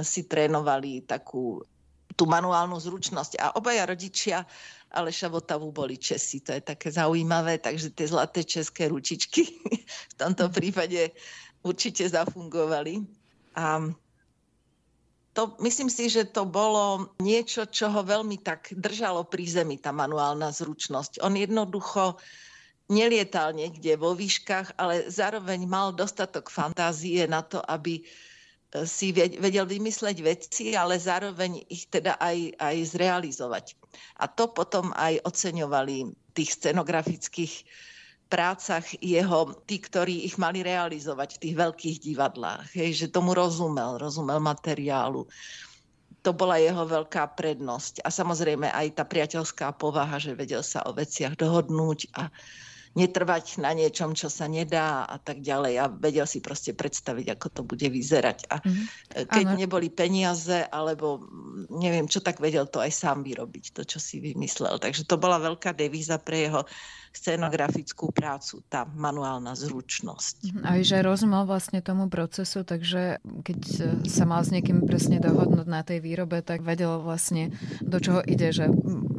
si 0.06 0.24
trénovali 0.24 1.04
takú 1.04 1.60
tú 2.16 2.24
manuálnu 2.24 2.80
zručnosť. 2.80 3.42
A 3.42 3.46
obaja 3.58 3.84
rodičia 3.84 4.46
Aleša 4.94 5.28
Votavu 5.28 5.74
boli 5.74 6.00
Česi. 6.00 6.40
To 6.46 6.56
je 6.56 6.64
také 6.64 6.88
zaujímavé, 6.88 7.60
takže 7.60 7.92
tie 7.92 8.08
zlaté 8.08 8.46
české 8.46 8.88
ručičky 8.88 9.44
v 10.12 10.14
tomto 10.16 10.48
mhm. 10.48 10.52
prípade 10.54 11.12
určite 11.66 12.08
zafungovali. 12.08 13.04
A 13.58 13.84
to, 15.36 15.52
myslím 15.60 15.92
si, 15.92 16.08
že 16.08 16.24
to 16.32 16.48
bolo 16.48 17.12
niečo, 17.20 17.68
čo 17.68 17.92
ho 17.92 18.00
veľmi 18.00 18.40
tak 18.40 18.72
držalo 18.72 19.28
pri 19.28 19.44
zemi, 19.44 19.76
tá 19.76 19.92
manuálna 19.92 20.48
zručnosť. 20.48 21.20
On 21.20 21.36
jednoducho 21.36 22.16
nelietal 22.86 23.50
niekde 23.50 23.98
vo 23.98 24.14
výškach, 24.14 24.78
ale 24.78 25.10
zároveň 25.10 25.66
mal 25.66 25.90
dostatok 25.90 26.50
fantázie 26.50 27.26
na 27.26 27.42
to, 27.42 27.58
aby 27.66 28.06
si 28.84 29.14
vedel 29.14 29.64
vymysleť 29.64 30.16
veci, 30.20 30.76
ale 30.76 31.00
zároveň 31.00 31.64
ich 31.70 31.88
teda 31.88 32.18
aj, 32.20 32.58
aj 32.60 32.76
zrealizovať. 32.92 33.78
A 34.20 34.28
to 34.28 34.50
potom 34.50 34.92
aj 34.92 35.22
oceňovali 35.24 35.96
v 36.12 36.30
tých 36.36 36.60
scenografických 36.60 37.54
prácach 38.26 38.84
jeho, 38.98 39.54
tí, 39.64 39.78
ktorí 39.78 40.26
ich 40.26 40.36
mali 40.36 40.66
realizovať 40.66 41.38
v 41.38 41.42
tých 41.46 41.54
veľkých 41.56 41.96
divadlách. 42.10 42.74
Hej, 42.74 43.06
že 43.06 43.14
tomu 43.14 43.32
rozumel, 43.32 44.02
rozumel 44.02 44.42
materiálu. 44.42 45.30
To 46.26 46.34
bola 46.34 46.58
jeho 46.58 46.82
veľká 46.82 47.38
prednosť. 47.38 48.02
A 48.02 48.10
samozrejme 48.10 48.66
aj 48.66 48.98
tá 48.98 49.06
priateľská 49.06 49.78
povaha, 49.78 50.18
že 50.18 50.34
vedel 50.34 50.66
sa 50.66 50.82
o 50.84 50.92
veciach 50.92 51.38
dohodnúť 51.38 52.10
a 52.18 52.26
netrvať 52.96 53.60
na 53.60 53.76
niečom, 53.76 54.16
čo 54.16 54.32
sa 54.32 54.48
nedá 54.48 55.04
a 55.04 55.20
tak 55.20 55.44
ďalej. 55.44 55.74
A 55.76 55.84
vedel 55.92 56.24
si 56.24 56.40
proste 56.40 56.72
predstaviť, 56.72 57.36
ako 57.36 57.46
to 57.52 57.62
bude 57.62 57.84
vyzerať. 57.84 58.48
A 58.48 58.56
mm-hmm. 58.64 58.86
keď 59.28 59.46
ano. 59.52 59.60
neboli 59.60 59.92
peniaze, 59.92 60.64
alebo 60.72 61.20
neviem 61.76 62.08
čo, 62.08 62.24
tak 62.24 62.40
vedel 62.40 62.64
to 62.72 62.80
aj 62.80 62.90
sám 62.90 63.20
vyrobiť, 63.20 63.76
to, 63.76 63.82
čo 63.84 64.00
si 64.00 64.18
vymyslel. 64.18 64.80
Takže 64.80 65.04
to 65.04 65.20
bola 65.20 65.36
veľká 65.36 65.76
devíza 65.76 66.16
pre 66.16 66.48
jeho 66.48 66.64
scenografickú 67.16 68.12
prácu, 68.12 68.60
tá 68.68 68.84
manuálna 68.84 69.56
zručnosť. 69.56 70.52
Mhm. 70.52 70.60
Aj 70.64 70.80
že 70.84 71.00
rozumel 71.00 71.48
vlastne 71.48 71.80
tomu 71.80 72.12
procesu, 72.12 72.64
takže 72.64 73.20
keď 73.44 73.60
sa 74.04 74.24
mal 74.28 74.44
s 74.44 74.52
niekým 74.52 74.84
presne 74.84 75.20
dohodnúť 75.20 75.68
na 75.68 75.80
tej 75.80 76.04
výrobe, 76.04 76.44
tak 76.44 76.60
vedel 76.60 77.00
vlastne, 77.00 77.56
do 77.80 77.96
čoho 78.00 78.20
ide, 78.20 78.52
že 78.52 78.68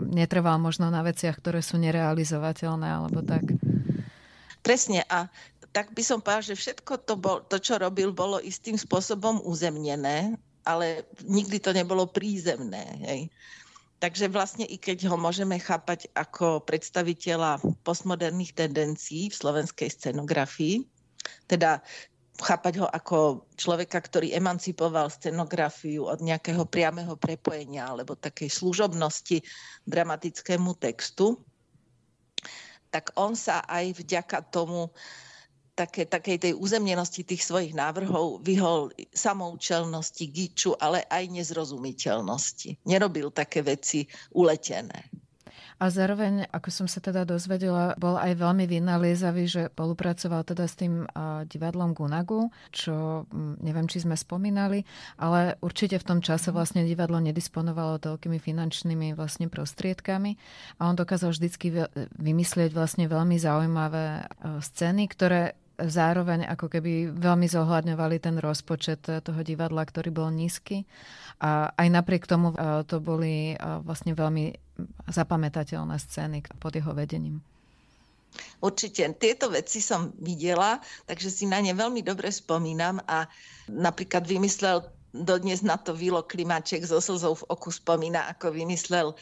netrval 0.08 0.62
možno 0.62 0.94
na 0.94 1.02
veciach, 1.02 1.42
ktoré 1.42 1.66
sú 1.66 1.82
nerealizovateľné 1.82 2.88
alebo 2.88 3.26
tak. 3.26 3.44
Presne 4.68 5.08
a 5.08 5.32
tak 5.72 5.96
by 5.96 6.04
som 6.04 6.20
povedal, 6.20 6.52
že 6.52 6.60
všetko 6.60 7.08
to, 7.08 7.16
bol, 7.16 7.40
to, 7.48 7.56
čo 7.56 7.80
robil, 7.80 8.12
bolo 8.12 8.44
istým 8.44 8.76
spôsobom 8.76 9.40
uzemnené, 9.48 10.36
ale 10.68 11.08
nikdy 11.24 11.64
to 11.64 11.72
nebolo 11.72 12.04
prízemné. 12.04 12.84
Hej. 13.08 13.22
Takže 14.04 14.28
vlastne 14.28 14.68
i 14.68 14.76
keď 14.76 15.08
ho 15.08 15.16
môžeme 15.16 15.56
chápať 15.56 16.12
ako 16.12 16.68
predstaviteľa 16.68 17.64
postmoderných 17.88 18.60
tendencií 18.60 19.32
v 19.32 19.40
slovenskej 19.40 19.88
scenografii, 19.88 20.84
teda 21.48 21.80
chápať 22.38 22.84
ho 22.84 22.88
ako 22.92 23.48
človeka, 23.58 23.98
ktorý 23.98 24.36
emancipoval 24.36 25.10
scenografiu 25.10 26.06
od 26.06 26.22
nejakého 26.22 26.68
priameho 26.70 27.18
prepojenia 27.18 27.90
alebo 27.90 28.14
takej 28.14 28.52
služobnosti 28.52 29.42
dramatickému 29.90 30.78
textu, 30.78 31.42
tak 32.89 33.12
on 33.20 33.36
sa 33.36 33.63
aj 33.67 34.00
vďaka 34.00 34.48
tomu 34.50 34.89
také, 35.77 36.10
takej 36.10 36.38
tej 36.41 36.53
uzemnenosti 36.58 37.22
tých 37.22 37.46
svojich 37.46 37.77
návrhov 37.77 38.41
vyhol 38.41 38.89
samoučelnosti, 39.13 40.25
giču, 40.34 40.74
ale 40.82 41.06
aj 41.06 41.29
nezrozumiteľnosti. 41.29 42.82
Nerobil 42.89 43.29
také 43.29 43.62
veci 43.62 44.10
uletené. 44.34 45.06
A 45.78 45.94
zároveň, 45.94 46.50
ako 46.50 46.70
som 46.74 46.88
sa 46.90 46.98
teda 46.98 47.22
dozvedela, 47.22 47.94
bol 48.02 48.18
aj 48.18 48.34
veľmi 48.34 48.66
vynaliezavý, 48.66 49.46
že 49.46 49.62
spolupracoval 49.70 50.42
teda 50.42 50.66
s 50.66 50.74
tým 50.74 51.06
divadlom 51.46 51.94
Gunagu, 51.94 52.50
čo 52.74 53.30
neviem, 53.62 53.86
či 53.86 54.02
sme 54.02 54.18
spomínali, 54.18 54.90
ale 55.22 55.62
určite 55.62 56.02
v 56.02 56.08
tom 56.08 56.20
čase 56.26 56.50
vlastne 56.50 56.82
divadlo 56.82 57.22
nedisponovalo 57.22 58.02
toľkými 58.02 58.42
finančnými 58.42 59.14
vlastne 59.14 59.54
prostriedkami 59.54 60.34
a 60.82 60.90
on 60.90 60.98
dokázal 60.98 61.30
vždycky 61.30 61.86
vymyslieť 62.18 62.74
vlastne 62.74 63.06
veľmi 63.06 63.38
zaujímavé 63.38 64.26
scény, 64.66 65.06
ktoré 65.14 65.54
zároveň 65.78 66.50
ako 66.50 66.74
keby 66.74 67.14
veľmi 67.14 67.46
zohľadňovali 67.46 68.18
ten 68.18 68.42
rozpočet 68.42 69.06
toho 69.06 69.42
divadla, 69.46 69.86
ktorý 69.86 70.10
bol 70.10 70.34
nízky. 70.34 70.90
A 71.38 71.70
aj 71.78 71.88
napriek 71.94 72.26
tomu 72.26 72.50
e, 72.50 72.82
to 72.90 72.98
boli 72.98 73.54
e, 73.54 73.56
vlastne 73.86 74.18
veľmi 74.18 74.58
zapamätateľné 75.10 75.98
scény 75.98 76.44
pod 76.62 76.76
jeho 76.76 76.94
vedením. 76.94 77.42
Určite. 78.62 79.08
Tieto 79.18 79.50
veci 79.50 79.82
som 79.82 80.14
videla, 80.22 80.78
takže 81.10 81.30
si 81.32 81.46
na 81.50 81.58
ne 81.64 81.74
veľmi 81.74 82.06
dobre 82.06 82.30
spomínam 82.30 83.02
a 83.10 83.26
napríklad 83.72 84.28
vymyslel 84.30 84.86
dodnes 85.16 85.66
na 85.66 85.80
to 85.80 85.98
Vilo 85.98 86.22
Klimaček 86.22 86.86
zo 86.86 87.02
slzou 87.02 87.34
v 87.34 87.48
oku 87.50 87.74
spomína, 87.74 88.30
ako 88.30 88.54
vymyslel 88.54 89.18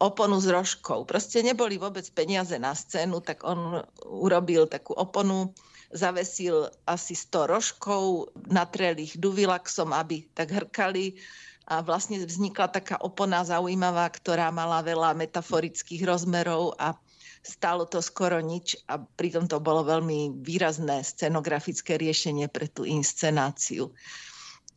oponu 0.00 0.38
s 0.40 0.46
rožkou. 0.48 1.04
Proste 1.04 1.42
neboli 1.44 1.76
vôbec 1.76 2.06
peniaze 2.14 2.54
na 2.56 2.72
scénu, 2.72 3.20
tak 3.22 3.42
on 3.44 3.82
urobil 4.06 4.66
takú 4.70 4.96
oponu, 4.96 5.52
zavesil 5.92 6.72
asi 6.88 7.12
100 7.12 7.52
rožkov, 7.52 8.32
natrel 8.48 8.96
ich 8.96 9.18
duvilaxom, 9.20 9.92
aby 9.92 10.24
tak 10.32 10.50
hrkali 10.50 11.20
a 11.66 11.80
vlastne 11.80 12.18
vznikla 12.18 12.74
taká 12.74 12.98
opona 12.98 13.46
zaujímavá, 13.46 14.10
ktorá 14.10 14.50
mala 14.50 14.82
veľa 14.82 15.14
metaforických 15.14 16.02
rozmerov 16.02 16.74
a 16.78 16.98
stálo 17.42 17.86
to 17.86 17.98
skoro 17.98 18.38
nič 18.38 18.78
a 18.86 19.02
pritom 19.02 19.50
to 19.50 19.58
bolo 19.58 19.82
veľmi 19.82 20.42
výrazné 20.42 21.02
scenografické 21.02 21.98
riešenie 21.98 22.46
pre 22.46 22.70
tú 22.70 22.86
inscenáciu. 22.86 23.90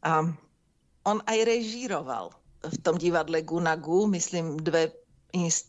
A 0.02 0.30
on 1.06 1.18
aj 1.26 1.40
režíroval 1.46 2.34
v 2.66 2.78
tom 2.82 2.98
divadle 2.98 3.46
Gunagu, 3.46 4.10
myslím, 4.10 4.58
dve, 4.58 4.90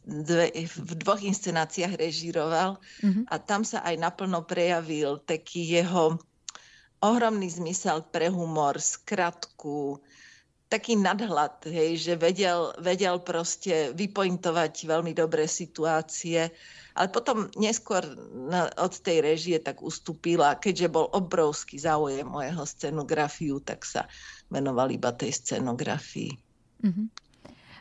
dve, 0.08 0.48
v 0.64 0.92
dvoch 0.96 1.20
inscenáciách 1.20 2.00
režíroval 2.00 2.80
mm-hmm. 3.04 3.28
a 3.28 3.34
tam 3.36 3.60
sa 3.60 3.84
aj 3.84 4.00
naplno 4.00 4.48
prejavil 4.48 5.20
taký 5.20 5.76
jeho 5.76 6.16
ohromný 7.04 7.52
zmysel 7.52 8.08
pre 8.08 8.32
humor, 8.32 8.80
skratku, 8.80 10.00
taký 10.66 10.98
nadhľad, 10.98 11.70
hej, 11.70 11.94
že 12.02 12.14
vedel, 12.18 12.74
vedel 12.82 13.22
proste 13.22 13.94
vypointovať 13.94 14.90
veľmi 14.90 15.14
dobré 15.14 15.46
situácie, 15.46 16.50
ale 16.96 17.08
potom 17.12 17.46
neskôr 17.54 18.02
na, 18.34 18.66
od 18.80 18.94
tej 18.98 19.22
režie 19.22 19.56
tak 19.62 19.78
ustúpila, 19.84 20.58
keďže 20.58 20.90
bol 20.90 21.06
obrovský 21.14 21.78
záujem 21.78 22.26
o 22.26 22.42
jeho 22.42 22.64
scenografiu, 22.66 23.62
tak 23.62 23.86
sa 23.86 24.10
venoval 24.50 24.90
iba 24.90 25.14
tej 25.14 25.38
scenografii. 25.38 26.34
Mm-hmm. 26.82 27.06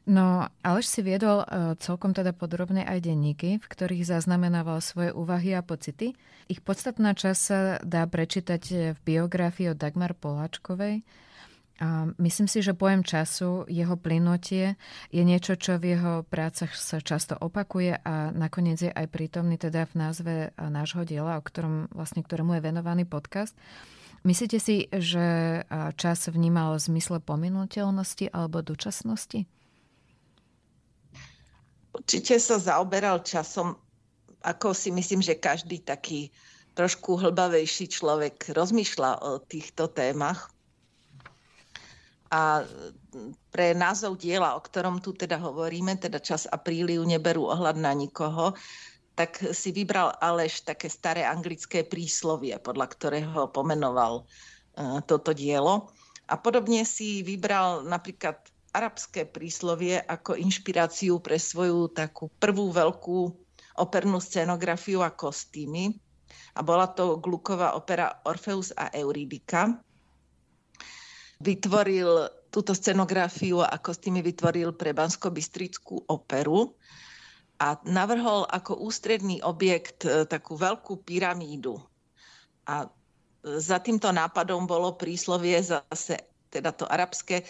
No, 0.06 0.46
Aleš 0.62 0.86
si 0.86 1.02
viedol 1.02 1.42
uh, 1.42 1.74
celkom 1.82 2.14
teda 2.14 2.30
podrobne 2.30 2.86
aj 2.86 3.10
denníky, 3.10 3.58
v 3.58 3.66
ktorých 3.66 4.06
zaznamenával 4.06 4.78
svoje 4.78 5.10
úvahy 5.10 5.58
a 5.58 5.66
pocity. 5.66 6.14
Ich 6.46 6.62
podstatná 6.62 7.18
časť 7.18 7.42
sa 7.42 7.82
dá 7.82 8.06
prečítať 8.06 8.94
v 8.94 9.00
biografii 9.02 9.74
od 9.74 9.82
Dagmar 9.82 10.14
Poláčkovej. 10.14 11.02
A 11.76 12.08
myslím 12.24 12.48
si, 12.48 12.64
že 12.64 12.72
pojem 12.72 13.04
času, 13.04 13.68
jeho 13.68 14.00
plynutie 14.00 14.80
je 15.12 15.24
niečo, 15.28 15.60
čo 15.60 15.76
v 15.76 16.00
jeho 16.00 16.24
prácach 16.24 16.72
sa 16.72 17.04
často 17.04 17.36
opakuje 17.36 18.00
a 18.00 18.32
nakoniec 18.32 18.80
je 18.80 18.88
aj 18.96 19.12
prítomný 19.12 19.60
teda 19.60 19.84
v 19.84 19.94
názve 20.00 20.34
nášho 20.56 21.04
diela, 21.04 21.36
o 21.36 21.44
ktorom, 21.44 21.92
vlastne, 21.92 22.24
ktorému 22.24 22.56
je 22.56 22.64
venovaný 22.64 23.04
podcast. 23.04 23.52
Myslíte 24.24 24.56
si, 24.64 24.88
že 24.88 25.62
čas 26.00 26.32
vnímal 26.32 26.80
v 26.80 26.96
zmysle 26.96 27.20
pominuteľnosti 27.20 28.32
alebo 28.32 28.64
dočasnosti? 28.64 29.44
Určite 31.92 32.40
sa 32.40 32.56
zaoberal 32.56 33.20
časom, 33.28 33.76
ako 34.48 34.72
si 34.72 34.96
myslím, 34.96 35.20
že 35.20 35.36
každý 35.36 35.84
taký 35.84 36.32
trošku 36.72 37.20
hlbavejší 37.20 37.92
človek 37.92 38.56
rozmýšľa 38.56 39.28
o 39.28 39.44
týchto 39.44 39.92
témach. 39.92 40.55
A 42.36 42.68
pre 43.48 43.72
názov 43.72 44.20
diela, 44.20 44.60
o 44.60 44.62
ktorom 44.62 45.00
tu 45.00 45.16
teda 45.16 45.40
hovoríme, 45.40 45.96
teda 45.96 46.20
čas 46.20 46.44
a 46.52 46.60
príliv 46.60 47.08
neberú 47.08 47.48
ohľad 47.48 47.80
na 47.80 47.96
nikoho, 47.96 48.52
tak 49.16 49.40
si 49.56 49.72
vybral 49.72 50.12
Aleš 50.20 50.68
také 50.68 50.92
staré 50.92 51.24
anglické 51.24 51.88
príslovie, 51.88 52.60
podľa 52.60 52.92
ktorého 52.92 53.48
pomenoval 53.56 54.28
uh, 54.28 55.00
toto 55.08 55.32
dielo. 55.32 55.96
A 56.28 56.36
podobne 56.36 56.84
si 56.84 57.24
vybral 57.24 57.88
napríklad 57.88 58.36
arabské 58.76 59.24
príslovie 59.24 60.04
ako 60.04 60.36
inšpiráciu 60.36 61.24
pre 61.24 61.40
svoju 61.40 61.96
takú 61.96 62.28
prvú 62.44 62.76
veľkú 62.76 63.32
opernú 63.80 64.20
scenografiu 64.20 65.00
a 65.00 65.16
kostýmy. 65.16 65.96
A 66.56 66.60
bola 66.60 66.92
to 66.92 67.16
Gluková 67.24 67.80
opera 67.80 68.20
Orfeus 68.28 68.76
a 68.76 68.92
Euridika. 68.92 69.80
Vytvoril 71.46 72.26
túto 72.50 72.74
scenografiu 72.74 73.62
a 73.62 73.78
kostýmy 73.78 74.26
vytvoril 74.26 74.74
pre 74.74 74.98
Bansko-Bystrickú 74.98 76.10
operu 76.10 76.74
a 77.62 77.78
navrhol 77.88 78.50
ako 78.50 78.82
ústredný 78.84 79.40
objekt 79.46 80.04
e, 80.04 80.26
takú 80.28 80.60
veľkú 80.60 81.06
pyramídu. 81.06 81.80
A 82.68 82.84
e, 82.84 82.88
za 83.62 83.80
týmto 83.80 84.12
nápadom 84.12 84.68
bolo 84.68 84.98
príslovie 84.98 85.62
zase, 85.62 86.20
teda 86.52 86.76
to 86.76 86.84
arabské, 86.90 87.44
e, 87.44 87.46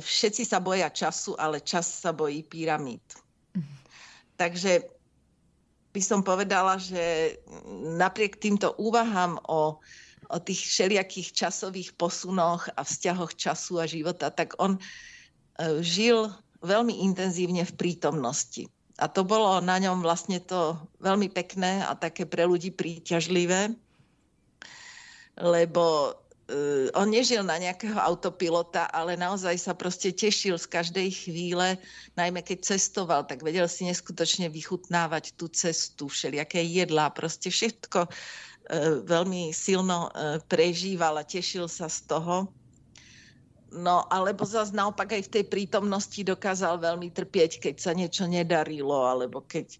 všetci 0.00 0.42
sa 0.48 0.58
boja 0.58 0.90
času, 0.90 1.38
ale 1.38 1.62
čas 1.62 1.86
sa 1.86 2.10
bojí 2.10 2.42
pyramíd. 2.42 3.02
Takže 4.34 4.88
by 5.90 6.02
som 6.02 6.22
povedala, 6.22 6.78
že 6.78 7.36
napriek 7.98 8.38
týmto 8.38 8.78
úvahám 8.78 9.42
o, 9.46 9.82
o 10.30 10.38
tých 10.38 10.62
všelijakých 10.62 11.34
časových 11.34 11.98
posunoch 11.98 12.70
a 12.72 12.86
vzťahoch 12.86 13.34
času 13.34 13.82
a 13.82 13.86
života, 13.90 14.30
tak 14.30 14.54
on 14.62 14.78
žil 15.84 16.32
veľmi 16.64 17.04
intenzívne 17.04 17.64
v 17.64 17.76
prítomnosti. 17.76 18.68
A 19.00 19.08
to 19.08 19.24
bolo 19.24 19.64
na 19.64 19.80
ňom 19.80 20.04
vlastne 20.04 20.40
to 20.44 20.76
veľmi 21.00 21.32
pekné 21.32 21.80
a 21.80 21.96
také 21.96 22.28
pre 22.28 22.44
ľudí 22.44 22.68
príťažlivé, 22.68 23.72
lebo 25.40 26.12
uh, 26.12 26.92
on 26.92 27.08
nežil 27.08 27.40
na 27.40 27.56
nejakého 27.56 27.96
autopilota, 27.96 28.84
ale 28.92 29.16
naozaj 29.16 29.56
sa 29.56 29.72
proste 29.72 30.12
tešil 30.12 30.60
z 30.60 30.68
každej 30.68 31.08
chvíle, 31.16 31.80
najmä 32.12 32.44
keď 32.44 32.76
cestoval, 32.76 33.24
tak 33.24 33.40
vedel 33.40 33.64
si 33.72 33.88
neskutočne 33.88 34.52
vychutnávať 34.52 35.32
tú 35.32 35.48
cestu, 35.48 36.12
všelijaké 36.12 36.60
jedlá, 36.60 37.08
proste 37.08 37.48
všetko 37.48 38.04
veľmi 39.02 39.50
silno 39.50 40.08
uh, 40.08 40.38
prežíval 40.46 41.18
a 41.18 41.26
tešil 41.26 41.66
sa 41.66 41.90
z 41.90 42.06
toho. 42.06 42.46
No, 43.70 44.02
alebo 44.10 44.42
zase 44.42 44.74
naopak 44.74 45.14
aj 45.14 45.30
v 45.30 45.32
tej 45.38 45.44
prítomnosti 45.46 46.18
dokázal 46.26 46.82
veľmi 46.82 47.14
trpieť, 47.14 47.62
keď 47.62 47.74
sa 47.78 47.94
niečo 47.94 48.26
nedarilo, 48.26 49.06
alebo 49.06 49.46
keď 49.46 49.78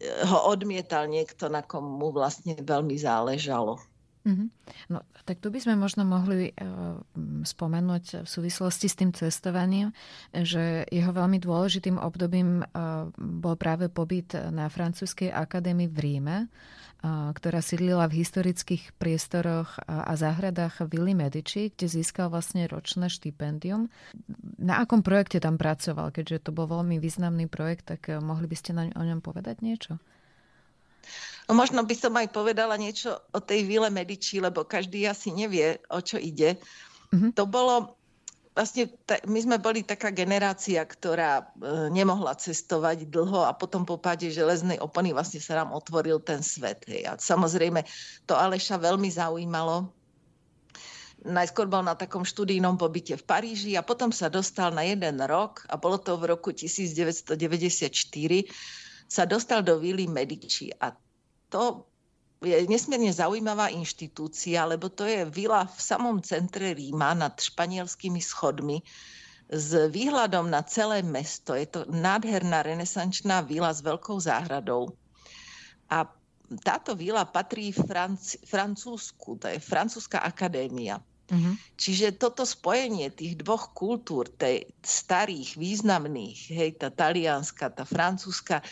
eh, 0.00 0.24
ho 0.24 0.48
odmietal 0.48 1.04
niekto, 1.04 1.52
na 1.52 1.60
kom 1.60 1.84
mu 1.84 2.12
vlastne 2.12 2.56
veľmi 2.56 2.96
záležalo. 2.96 3.76
Mm-hmm. 4.20 4.48
No, 4.92 5.00
tak 5.24 5.40
tu 5.40 5.48
by 5.48 5.64
sme 5.64 5.80
možno 5.80 6.04
mohli 6.04 6.52
uh, 6.52 7.00
spomenúť 7.40 8.24
v 8.24 8.28
súvislosti 8.28 8.86
s 8.92 8.98
tým 9.00 9.16
cestovaním, 9.16 9.96
že 10.36 10.84
jeho 10.92 11.08
veľmi 11.16 11.40
dôležitým 11.40 11.96
obdobím 11.96 12.60
uh, 12.60 13.08
bol 13.16 13.56
práve 13.56 13.88
pobyt 13.88 14.36
na 14.52 14.68
francúzskej 14.68 15.32
akadémii 15.32 15.88
v 15.88 15.98
Ríme, 16.04 16.36
uh, 16.44 17.32
ktorá 17.32 17.64
sídlila 17.64 18.12
v 18.12 18.20
historických 18.20 18.92
priestoroch 19.00 19.80
a, 19.88 20.12
záhradách 20.12 20.84
Vili 20.92 21.16
Medici, 21.16 21.72
kde 21.72 21.88
získal 21.88 22.28
vlastne 22.28 22.68
ročné 22.68 23.08
štipendium. 23.08 23.88
Na 24.60 24.84
akom 24.84 25.00
projekte 25.00 25.40
tam 25.40 25.56
pracoval? 25.56 26.12
Keďže 26.12 26.44
to 26.44 26.50
bol 26.52 26.68
veľmi 26.68 27.00
významný 27.00 27.48
projekt, 27.48 27.88
tak 27.88 28.12
mohli 28.20 28.44
by 28.44 28.56
ste 28.56 28.76
o 28.76 29.00
ňom 29.00 29.24
povedať 29.24 29.64
niečo? 29.64 29.96
No 31.50 31.58
možno 31.58 31.82
by 31.82 31.94
som 31.98 32.14
aj 32.14 32.30
povedala 32.30 32.78
niečo 32.78 33.18
o 33.34 33.42
tej 33.42 33.66
Vile 33.66 33.90
Medici, 33.90 34.38
lebo 34.38 34.62
každý 34.62 35.02
asi 35.10 35.34
nevie, 35.34 35.82
o 35.90 35.98
čo 35.98 36.14
ide. 36.14 36.62
Mm-hmm. 37.10 37.34
To 37.34 37.42
bolo, 37.42 37.98
vlastne 38.54 38.86
my 39.26 39.38
sme 39.42 39.58
boli 39.58 39.82
taká 39.82 40.14
generácia, 40.14 40.78
ktorá 40.86 41.42
e, 41.42 41.44
nemohla 41.90 42.38
cestovať 42.38 43.10
dlho 43.10 43.42
a 43.42 43.50
potom 43.50 43.82
po 43.82 43.98
páde 43.98 44.30
železnej 44.30 44.78
opony 44.78 45.10
vlastne 45.10 45.42
sa 45.42 45.58
nám 45.58 45.74
otvoril 45.74 46.22
ten 46.22 46.38
svet. 46.38 46.86
Hej. 46.86 47.10
A 47.10 47.18
samozrejme 47.18 47.82
to 48.30 48.38
Aleša 48.38 48.78
veľmi 48.78 49.10
zaujímalo. 49.10 49.90
Najskôr 51.26 51.66
bol 51.66 51.82
na 51.82 51.98
takom 51.98 52.22
študijnom 52.22 52.78
pobyte 52.78 53.18
v 53.18 53.26
Paríži 53.26 53.74
a 53.74 53.82
potom 53.82 54.14
sa 54.14 54.30
dostal 54.30 54.70
na 54.70 54.86
jeden 54.86 55.18
rok 55.26 55.66
a 55.66 55.74
bolo 55.74 55.98
to 55.98 56.14
v 56.14 56.30
roku 56.30 56.54
1994 56.54 57.34
sa 59.10 59.26
dostal 59.26 59.66
do 59.66 59.82
Vily 59.82 60.06
Medici 60.06 60.70
a 60.78 60.94
to 61.50 61.84
je 62.40 62.56
nesmierne 62.64 63.12
zaujímavá 63.12 63.68
inštitúcia, 63.68 64.64
lebo 64.64 64.88
to 64.88 65.04
je 65.04 65.28
vila 65.28 65.68
v 65.68 65.76
samom 65.76 66.24
centre 66.24 66.72
Ríma 66.72 67.12
nad 67.12 67.36
španielskými 67.36 68.22
schodmi 68.22 68.80
s 69.50 69.74
výhľadom 69.92 70.48
na 70.48 70.64
celé 70.64 71.04
mesto. 71.04 71.52
Je 71.52 71.68
to 71.68 71.84
nádherná 71.90 72.64
renesančná 72.64 73.44
vila 73.44 73.68
s 73.74 73.84
veľkou 73.84 74.16
záhradou. 74.16 74.94
A 75.92 76.06
táto 76.64 76.96
vila 76.96 77.26
patrí 77.28 77.74
Franc- 77.74 78.40
Francúzsku, 78.46 79.36
to 79.36 79.50
je 79.50 79.58
Francúzska 79.60 80.22
akadémia. 80.22 81.02
Uh-huh. 81.30 81.54
Čiže 81.78 82.18
toto 82.18 82.42
spojenie 82.42 83.10
tých 83.14 83.38
dvoch 83.38 83.70
kultúr, 83.70 84.26
tej 84.26 84.66
starých, 84.82 85.54
významných, 85.54 86.40
hej, 86.50 86.70
tá 86.74 86.90
talianska, 86.90 87.70
tá 87.70 87.86
francúzska, 87.86 88.66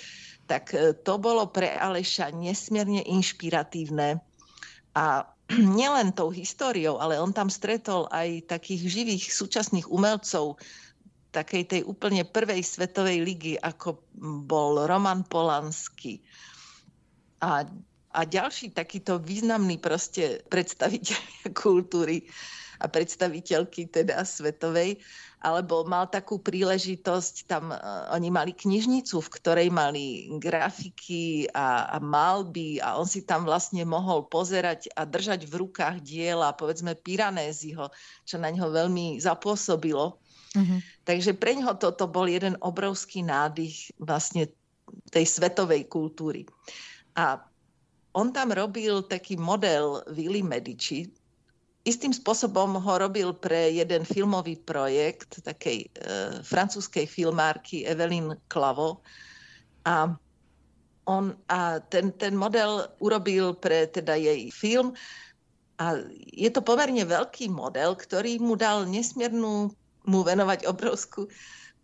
tak 0.49 0.73
e, 0.73 0.97
to 0.97 1.21
bolo 1.21 1.53
pre 1.53 1.69
Aleša 1.77 2.33
nesmierne 2.33 3.05
inšpiratívne. 3.05 4.19
A 4.97 5.29
nielen 5.79 6.17
tou 6.17 6.33
históriou, 6.33 6.97
ale 6.97 7.21
on 7.21 7.31
tam 7.31 7.53
stretol 7.53 8.09
aj 8.09 8.49
takých 8.49 8.83
živých 8.89 9.25
súčasných 9.31 9.87
umelcov 9.93 10.57
takej 11.29 11.63
tej 11.69 11.83
úplne 11.85 12.25
prvej 12.25 12.65
svetovej 12.65 13.21
ligy, 13.21 13.55
ako 13.61 14.01
bol 14.49 14.81
Roman 14.89 15.23
Polanský. 15.29 16.25
A, 17.45 17.69
a 18.17 18.21
ďalší 18.25 18.73
takýto 18.73 19.21
významný 19.21 19.77
proste 19.79 20.41
predstaviteľ 20.49 21.21
kultúry 21.63 22.25
a 22.81 22.89
predstaviteľky 22.89 23.93
teda 23.93 24.25
svetovej 24.25 24.99
alebo 25.39 25.87
mal 25.87 26.11
takú 26.11 26.43
príležitosť, 26.43 27.47
tam 27.47 27.71
uh, 27.71 28.11
oni 28.11 28.27
mali 28.27 28.51
knižnicu, 28.51 29.23
v 29.23 29.33
ktorej 29.39 29.69
mali 29.71 30.35
grafiky 30.35 31.47
a, 31.55 31.95
a 31.95 31.97
malby 32.03 32.83
a 32.83 32.99
on 32.99 33.07
si 33.07 33.23
tam 33.23 33.47
vlastne 33.47 33.87
mohol 33.87 34.27
pozerať 34.27 34.91
a 34.99 35.07
držať 35.07 35.47
v 35.47 35.55
rukách 35.63 36.03
diela, 36.03 36.51
povedzme 36.59 36.99
Piranézyho, 36.99 37.87
čo 38.27 38.37
na 38.43 38.51
ňo 38.51 38.75
veľmi 38.75 39.23
zapôsobilo. 39.23 40.19
Uh-huh. 40.59 40.79
Takže 41.07 41.39
pre 41.39 41.55
ňoho 41.55 41.79
toto 41.79 42.11
bol 42.11 42.27
jeden 42.27 42.59
obrovský 42.59 43.23
nádych 43.23 43.95
vlastne 44.01 44.51
tej 45.15 45.25
svetovej 45.29 45.87
kultúry. 45.87 46.49
A 47.15 47.39
on 48.17 48.33
tam 48.33 48.51
robil 48.51 49.05
taký 49.05 49.37
model 49.37 50.03
Willy 50.11 50.41
Medici, 50.43 51.07
istým 51.89 52.13
spôsobom 52.13 52.77
ho 52.77 52.95
robil 53.01 53.33
pre 53.33 53.73
jeden 53.73 54.05
filmový 54.05 54.61
projekt 54.61 55.41
takej 55.41 55.89
e, 55.89 55.89
francúzskej 56.45 57.09
filmárky 57.09 57.89
Evelyn 57.89 58.37
Clavo. 58.53 59.01
A, 59.89 60.13
on, 61.09 61.33
a 61.49 61.81
ten, 61.89 62.13
ten 62.21 62.37
model 62.37 62.85
urobil 63.01 63.57
pre 63.57 63.89
teda 63.89 64.21
jej 64.21 64.53
film. 64.53 64.93
A 65.81 65.97
je 66.37 66.53
to 66.53 66.61
pomerne 66.61 67.01
veľký 67.09 67.49
model, 67.49 67.97
ktorý 67.97 68.37
mu 68.37 68.53
dal 68.53 68.85
nesmiernu 68.85 69.73
mu 70.09 70.21
venovať 70.25 70.69
obrovskú 70.69 71.29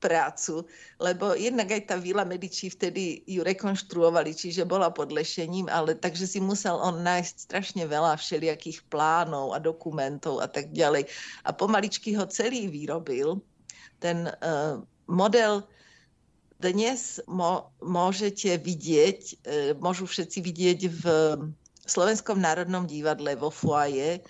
prácu, 0.04 0.68
lebo 1.00 1.32
jednak 1.32 1.72
aj 1.72 1.88
tá 1.88 1.96
Vila 1.96 2.28
Medici 2.28 2.68
vtedy 2.68 3.24
ju 3.24 3.40
rekonštruovali, 3.40 4.36
čiže 4.36 4.68
bola 4.68 4.92
pod 4.92 5.08
lešením, 5.08 5.72
ale 5.72 5.96
takže 5.96 6.28
si 6.28 6.44
musel 6.44 6.76
on 6.76 7.00
nájsť 7.00 7.34
strašne 7.48 7.88
veľa 7.88 8.20
všelijakých 8.20 8.84
plánov 8.92 9.56
a 9.56 9.58
dokumentov 9.64 10.44
a 10.44 10.48
tak 10.52 10.68
ďalej. 10.76 11.08
A 11.48 11.56
pomaličky 11.56 12.12
ho 12.12 12.28
celý 12.28 12.68
vyrobil. 12.68 13.40
Ten 14.04 14.28
uh, 14.28 14.84
model 15.08 15.64
dnes 16.60 17.24
mo- 17.24 17.72
môžete 17.80 18.60
vidieť, 18.60 19.20
uh, 19.24 19.72
môžu 19.80 20.04
všetci 20.04 20.38
vidieť 20.44 20.80
v 20.92 21.04
Slovenskom 21.88 22.40
národnom 22.40 22.84
divadle 22.84 23.36
vo 23.40 23.48
foaje, 23.48 24.20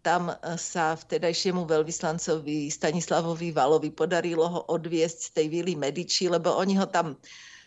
tam 0.00 0.32
e, 0.32 0.36
sa 0.56 0.96
vtedajšiemu 0.96 1.68
veľvyslancovi 1.68 2.72
Stanislavovi 2.72 3.52
Valovi 3.52 3.92
podarilo 3.92 4.48
ho 4.48 4.60
odviesť 4.72 5.18
z 5.18 5.30
tej 5.36 5.46
vily 5.48 5.72
Medici, 5.76 6.28
lebo 6.28 6.56
oni 6.56 6.76
ho 6.80 6.88
tam 6.88 7.16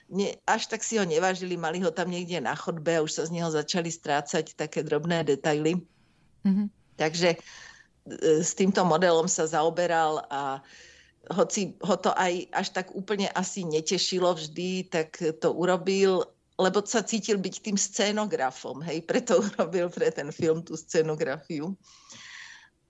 ne, 0.10 0.36
až 0.50 0.68
tak 0.70 0.84
si 0.84 0.98
ho 0.98 1.06
nevážili, 1.06 1.58
mali 1.58 1.80
ho 1.82 1.94
tam 1.94 2.10
niekde 2.10 2.42
na 2.42 2.58
chodbe 2.58 2.94
a 2.98 3.04
už 3.06 3.12
sa 3.12 3.24
z 3.26 3.34
neho 3.38 3.50
začali 3.50 3.90
strácať 3.90 4.58
také 4.58 4.82
drobné 4.82 5.24
detaily. 5.26 5.80
Mm-hmm. 6.44 6.68
Takže 6.98 7.30
e, 7.34 7.40
s 8.42 8.52
týmto 8.58 8.82
modelom 8.86 9.30
sa 9.30 9.46
zaoberal 9.46 10.26
a 10.30 10.62
hoci 11.32 11.80
ho 11.80 11.96
to 11.96 12.12
aj 12.20 12.52
až 12.52 12.68
tak 12.76 12.92
úplne 12.92 13.32
asi 13.32 13.64
netešilo 13.64 14.36
vždy, 14.36 14.92
tak 14.92 15.16
to 15.40 15.56
urobil, 15.56 16.28
lebo 16.60 16.84
sa 16.84 17.00
cítil 17.00 17.40
byť 17.40 17.56
tým 17.64 17.78
scénografom, 17.80 18.84
hej, 18.84 19.02
preto 19.08 19.40
urobil 19.56 19.88
pre 19.88 20.12
ten 20.12 20.30
film 20.36 20.62
tú 20.62 20.76
scénografiu 20.76 21.74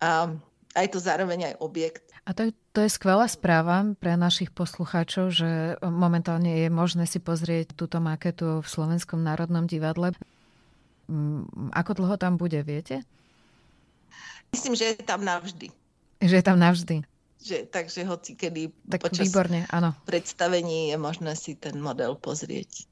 a 0.04 0.28
aj 0.76 0.88
to 0.92 1.00
zároveň 1.00 1.54
aj 1.54 1.56
objekt. 1.63 2.04
A 2.24 2.32
to, 2.32 2.52
to 2.72 2.84
je 2.84 2.92
skvelá 2.92 3.28
správa 3.28 3.84
pre 4.00 4.16
našich 4.16 4.52
poslucháčov, 4.52 5.32
že 5.32 5.80
momentálne 5.84 6.68
je 6.68 6.68
možné 6.72 7.08
si 7.08 7.20
pozrieť 7.20 7.76
túto 7.76 8.00
maketu 8.04 8.63
v 8.63 8.68
Slovenskom 8.68 9.24
národnom 9.24 9.68
divadle. 9.68 10.16
Mm, 11.08 11.72
ako 11.76 12.04
dlho 12.04 12.16
tam 12.16 12.39
bude, 12.39 12.60
viete? 12.63 13.04
Myslím, 14.56 14.76
že 14.76 14.96
je 14.96 15.04
tam 15.04 15.24
navždy. 15.24 15.68
Že 16.24 16.36
je 16.39 16.46
tam 16.46 16.58
navždy. 16.60 16.98
Že, 17.44 17.58
takže 17.68 18.08
hoci 18.08 18.39
kedy 18.39 18.72
tak 18.88 19.04
počas 19.04 19.28
výborne, 19.28 19.68
áno. 19.68 19.92
predstavení 20.08 20.96
je 20.96 20.98
možné 21.00 21.36
si 21.36 21.60
ten 21.60 21.76
model 21.76 22.16
pozrieť. 22.16 22.88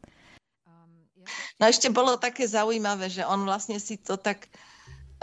No 1.56 1.72
ešte 1.72 1.88
bolo 1.88 2.20
také 2.20 2.44
zaujímavé, 2.50 3.08
že 3.08 3.24
on 3.24 3.48
vlastne 3.48 3.80
si 3.80 3.96
to 3.96 4.20
tak 4.20 4.52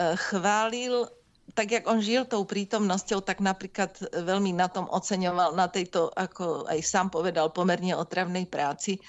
e, 0.01 0.17
chválil 0.17 1.11
tak 1.55 1.73
jak 1.73 1.85
on 1.89 2.01
žil 2.05 2.29
tou 2.29 2.45
prítomnosťou, 2.45 3.25
tak 3.25 3.41
napríklad 3.41 3.97
veľmi 4.13 4.53
na 4.53 4.69
tom 4.69 4.85
oceňoval, 4.89 5.57
na 5.57 5.69
tejto, 5.69 6.13
ako 6.13 6.69
aj 6.69 6.81
sám 6.85 7.09
povedal, 7.09 7.53
pomerne 7.53 7.97
otravnej 7.97 8.45
práci, 8.45 9.01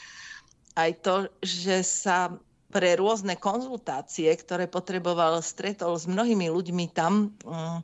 aj 0.79 0.91
to, 1.03 1.15
že 1.43 1.83
sa 1.83 2.31
pre 2.69 2.95
rôzne 2.95 3.33
konzultácie, 3.33 4.29
ktoré 4.29 4.69
potreboval, 4.69 5.41
stretol 5.41 5.97
s 5.97 6.05
mnohými 6.05 6.53
ľuďmi 6.53 6.85
tam 6.93 7.33
mm, 7.41 7.79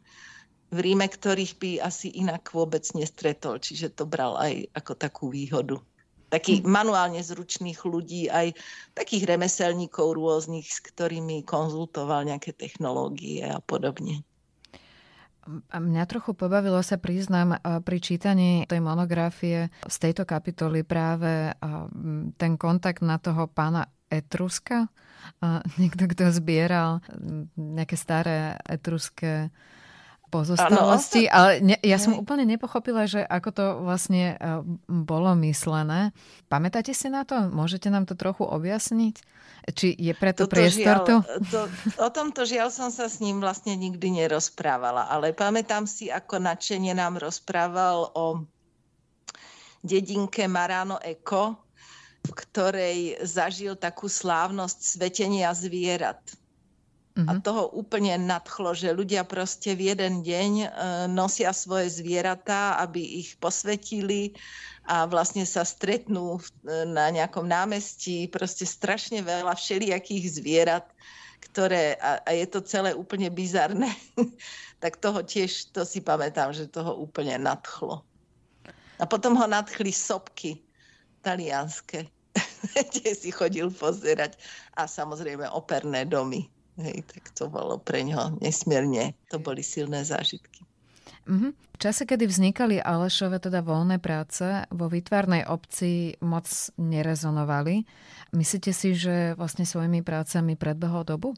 v 0.70 0.78
Ríme, 0.78 1.10
ktorých 1.10 1.54
by 1.58 1.72
asi 1.82 2.14
inak 2.14 2.54
vôbec 2.54 2.86
nestretol. 2.94 3.58
Čiže 3.58 3.98
to 3.98 4.06
bral 4.06 4.38
aj 4.38 4.70
ako 4.78 4.94
takú 4.94 5.26
výhodu. 5.34 5.82
Takých 6.30 6.62
mm. 6.62 6.70
manuálne 6.70 7.22
zručných 7.22 7.82
ľudí, 7.82 8.30
aj 8.30 8.54
takých 8.94 9.26
remeselníkov 9.26 10.14
rôznych, 10.14 10.70
s 10.70 10.80
ktorými 10.86 11.42
konzultoval 11.42 12.30
nejaké 12.30 12.54
technológie 12.54 13.42
a 13.42 13.58
podobne. 13.66 14.22
A 15.46 15.78
mňa 15.78 16.10
trochu 16.10 16.34
pobavilo 16.34 16.82
sa, 16.82 16.98
priznám, 16.98 17.62
pri 17.86 17.98
čítaní 18.02 18.66
tej 18.66 18.82
monografie 18.82 19.70
z 19.86 19.96
tejto 20.02 20.26
kapitoly 20.26 20.82
práve 20.82 21.54
ten 22.42 22.58
kontakt 22.58 23.06
na 23.06 23.22
toho 23.22 23.46
pána 23.46 23.86
Etruska, 24.10 24.90
niekto, 25.82 26.10
kto 26.10 26.34
zbieral 26.34 27.06
nejaké 27.58 27.94
staré 27.94 28.58
etruské 28.66 29.54
pozostalosti, 30.30 31.30
ano. 31.30 31.36
ale 31.36 31.52
ne, 31.62 31.76
ja 31.82 31.98
som 32.02 32.18
úplne 32.18 32.44
nepochopila, 32.46 33.06
že 33.06 33.24
ako 33.24 33.50
to 33.54 33.66
vlastne 33.86 34.36
uh, 34.36 34.62
bolo 34.88 35.32
myslené. 35.46 36.12
Pamätáte 36.50 36.92
si 36.92 37.08
na 37.10 37.24
to? 37.24 37.50
Môžete 37.50 37.88
nám 37.94 38.10
to 38.10 38.18
trochu 38.18 38.44
objasniť? 38.44 39.16
Či 39.66 39.98
je 39.98 40.14
preto 40.14 40.46
Toto 40.46 40.54
priestor 40.54 41.02
žiaľ, 41.02 41.06
tu? 41.06 41.16
To, 41.50 41.62
o 42.02 42.10
tomto 42.14 42.46
žiaľ 42.46 42.70
som 42.70 42.94
sa 42.94 43.10
s 43.10 43.18
ním 43.18 43.42
vlastne 43.42 43.74
nikdy 43.74 44.14
nerozprávala, 44.14 45.10
ale 45.10 45.34
pamätám 45.34 45.90
si, 45.90 46.14
ako 46.14 46.38
nadšenie 46.38 46.94
nám 46.94 47.18
rozprával 47.18 48.14
o 48.14 48.46
dedinke 49.82 50.46
Marano 50.46 51.02
Eko, 51.02 51.58
v 52.26 52.32
ktorej 52.34 53.00
zažil 53.22 53.78
takú 53.78 54.10
slávnosť 54.10 54.80
svetenia 54.98 55.54
zvierat. 55.54 56.22
Uh-huh. 57.16 57.32
A 57.32 57.40
mhm. 57.40 57.42
toho 57.48 57.72
úplne 57.72 58.20
nadchlo, 58.20 58.76
že 58.76 58.92
ľudia 58.92 59.24
proste 59.24 59.72
v 59.72 59.96
jeden 59.96 60.20
deň 60.20 60.52
e, 60.60 60.68
nosia 61.08 61.56
svoje 61.56 61.88
zvieratá, 61.88 62.76
aby 62.84 63.24
ich 63.24 63.40
posvetili 63.40 64.36
a 64.84 65.08
vlastne 65.08 65.48
sa 65.48 65.64
stretnú 65.64 66.36
e, 66.36 66.42
na 66.84 67.08
nejakom 67.16 67.48
námestí, 67.48 68.28
proste 68.28 68.68
strašne 68.68 69.24
veľa 69.24 69.56
všelijakých 69.56 70.26
zvierat, 70.28 70.92
ktoré, 71.40 71.96
a, 72.04 72.20
a 72.20 72.36
je 72.36 72.48
to 72.52 72.60
celé 72.68 72.92
úplne 72.92 73.32
bizarné, 73.32 73.96
tak 74.84 75.00
toho 75.00 75.24
tiež, 75.24 75.72
to 75.72 75.88
si 75.88 76.04
pamätám, 76.04 76.52
že 76.52 76.68
toho 76.68 77.00
úplne 77.00 77.40
nadchlo. 77.40 78.04
A 79.00 79.08
potom 79.08 79.40
ho 79.40 79.48
nadchli 79.48 79.96
sopky 79.96 80.68
talianské, 81.24 82.12
kde 82.92 83.12
si 83.16 83.32
chodil 83.32 83.72
pozerať 83.72 84.36
a 84.76 84.84
samozrejme 84.84 85.48
operné 85.48 86.04
domy. 86.04 86.52
Hej, 86.76 87.08
tak 87.08 87.32
to 87.32 87.48
bolo 87.48 87.80
pre 87.80 88.04
ňo 88.04 88.36
nesmierne, 88.44 89.16
to 89.32 89.40
boli 89.40 89.64
silné 89.64 90.04
zážitky. 90.04 90.68
Mm-hmm. 91.26 91.52
V 91.56 91.78
čase, 91.80 92.04
kedy 92.04 92.28
vznikali 92.28 92.84
Alešove, 92.84 93.40
teda 93.40 93.64
voľné 93.64 93.98
práce, 93.98 94.44
vo 94.70 94.92
výtvarnej 94.92 95.48
obci 95.48 96.20
moc 96.20 96.46
nerezonovali. 96.76 97.88
Myslíte 98.36 98.76
si, 98.76 98.92
že 98.94 99.34
vlastne 99.40 99.64
svojimi 99.64 100.04
prácami 100.04 100.60
predbehol 100.60 101.08
dobu? 101.08 101.32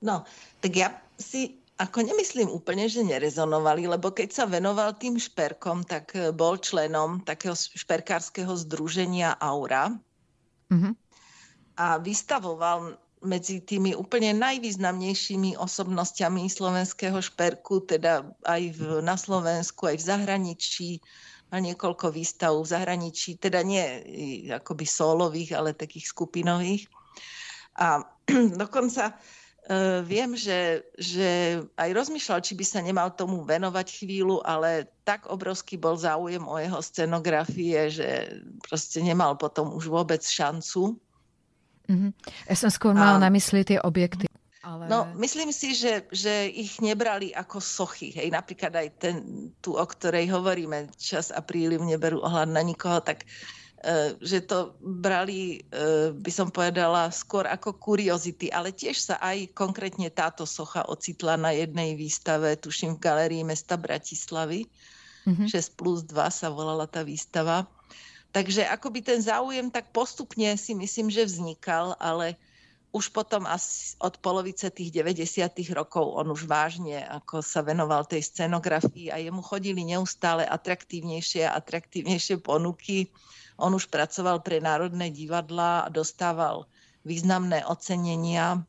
No, 0.00 0.24
tak 0.64 0.72
ja 0.76 0.88
si 1.20 1.60
ako 1.76 2.08
nemyslím 2.08 2.48
úplne, 2.48 2.88
že 2.88 3.04
nerezonovali, 3.04 3.84
lebo 3.84 4.12
keď 4.16 4.28
sa 4.32 4.44
venoval 4.48 4.96
tým 4.96 5.20
šperkom, 5.20 5.84
tak 5.84 6.16
bol 6.32 6.56
členom 6.56 7.20
takého 7.20 7.52
šperkárskeho 7.52 8.56
združenia 8.56 9.36
Aura. 9.36 9.92
Mm-hmm 10.72 11.05
a 11.76 12.00
vystavoval 12.00 12.96
medzi 13.24 13.64
tými 13.64 13.96
úplne 13.96 14.36
najvýznamnejšími 14.36 15.56
osobnostiami 15.56 16.46
slovenského 16.46 17.18
šperku, 17.18 17.84
teda 17.84 18.24
aj 18.44 18.62
v, 18.76 18.80
na 19.00 19.16
Slovensku, 19.16 19.88
aj 19.88 19.96
v 19.98 20.06
zahraničí. 20.06 20.88
Mal 21.48 21.62
niekoľko 21.62 22.10
výstav 22.10 22.52
v 22.58 22.70
zahraničí, 22.70 23.38
teda 23.38 23.62
nie 23.62 23.82
akoby 24.50 24.84
solových, 24.84 25.54
ale 25.56 25.78
takých 25.78 26.10
skupinových. 26.10 26.90
A 27.80 28.02
dokonca 28.62 29.14
uh, 29.14 30.02
viem, 30.04 30.36
že, 30.36 30.84
že 30.98 31.60
aj 31.78 31.90
rozmýšľal, 31.94 32.40
či 32.42 32.52
by 32.58 32.64
sa 32.66 32.80
nemal 32.82 33.14
tomu 33.14 33.46
venovať 33.46 34.02
chvíľu, 34.02 34.42
ale 34.44 34.90
tak 35.06 35.30
obrovský 35.30 35.78
bol 35.78 35.96
záujem 35.96 36.42
o 36.42 36.56
jeho 36.58 36.80
scenografie, 36.82 37.88
že 37.88 38.42
proste 38.66 39.00
nemal 39.00 39.38
potom 39.38 39.72
už 39.72 39.88
vôbec 39.88 40.20
šancu 40.20 40.98
Mm-hmm. 41.86 42.10
Ja 42.50 42.54
som 42.58 42.70
skôr 42.70 42.92
mal 42.92 43.18
a... 43.18 43.22
na 43.22 43.30
mysli 43.30 43.62
tie 43.62 43.78
objekty. 43.82 44.26
Ale... 44.66 44.90
No, 44.90 45.06
myslím 45.14 45.54
si, 45.54 45.78
že, 45.78 46.10
že 46.10 46.50
ich 46.50 46.82
nebrali 46.82 47.30
ako 47.30 47.62
sochy. 47.62 48.10
Hej, 48.10 48.34
napríklad 48.34 48.74
aj 48.74 48.88
ten, 48.98 49.14
tu, 49.62 49.78
o 49.78 49.86
ktorej 49.86 50.26
hovoríme, 50.26 50.90
čas 50.98 51.30
a 51.30 51.38
príliv 51.38 51.86
neberú 51.86 52.18
ohľad 52.18 52.50
na 52.50 52.66
nikoho, 52.66 52.98
tak 52.98 53.22
e, 53.22 54.18
že 54.18 54.42
to 54.42 54.74
brali, 54.82 55.62
e, 55.70 56.10
by 56.10 56.32
som 56.34 56.50
povedala, 56.50 57.14
skôr 57.14 57.46
ako 57.46 57.78
kuriozity, 57.78 58.50
ale 58.50 58.74
tiež 58.74 58.98
sa 58.98 59.22
aj 59.22 59.54
konkrétne 59.54 60.10
táto 60.10 60.42
socha 60.42 60.82
ocitla 60.90 61.38
na 61.38 61.54
jednej 61.54 61.94
výstave, 61.94 62.58
tuším 62.58 62.98
v 62.98 63.02
galérii 63.06 63.44
mesta 63.46 63.78
Bratislavy. 63.78 64.66
Mm-hmm. 65.30 65.46
6 65.46 65.78
plus 65.78 66.02
2 66.10 66.26
sa 66.26 66.50
volala 66.50 66.90
tá 66.90 67.06
výstava. 67.06 67.70
Takže 68.32 68.68
akoby 68.68 69.00
ten 69.02 69.20
záujem 69.22 69.70
tak 69.72 69.88
postupne 69.90 70.56
si 70.60 70.76
myslím, 70.76 71.08
že 71.08 71.24
vznikal, 71.24 71.96
ale 71.96 72.36
už 72.96 73.12
potom 73.12 73.44
asi 73.44 73.92
od 74.00 74.16
polovice 74.24 74.72
tých 74.72 74.88
90. 74.88 75.52
rokov 75.76 76.16
on 76.16 76.32
už 76.32 76.48
vážne 76.48 77.04
ako 77.04 77.44
sa 77.44 77.60
venoval 77.60 78.08
tej 78.08 78.24
scenografii 78.24 79.12
a 79.12 79.20
jemu 79.20 79.44
chodili 79.44 79.84
neustále 79.84 80.48
atraktívnejšie 80.48 81.44
a 81.44 81.60
atraktívnejšie 81.60 82.40
ponuky. 82.40 83.12
On 83.60 83.68
už 83.72 83.92
pracoval 83.92 84.40
pre 84.40 84.64
Národné 84.64 85.12
divadla 85.12 85.84
a 85.84 85.92
dostával 85.92 86.64
významné 87.04 87.68
ocenenia 87.68 88.64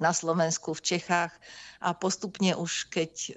na 0.00 0.12
Slovensku, 0.12 0.74
v 0.74 0.96
Čechách 0.96 1.32
a 1.84 1.92
postupne 1.92 2.56
už 2.56 2.90
keď 2.90 3.12
e, 3.12 3.30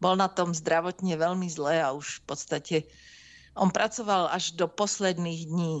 bol 0.00 0.14
na 0.18 0.26
tom 0.26 0.56
zdravotne 0.56 1.14
veľmi 1.14 1.46
zle 1.52 1.78
a 1.84 1.92
už 1.92 2.20
v 2.20 2.22
podstate 2.24 2.76
on 3.56 3.72
pracoval 3.72 4.28
až 4.30 4.52
do 4.52 4.68
posledných 4.68 5.48
dní, 5.48 5.76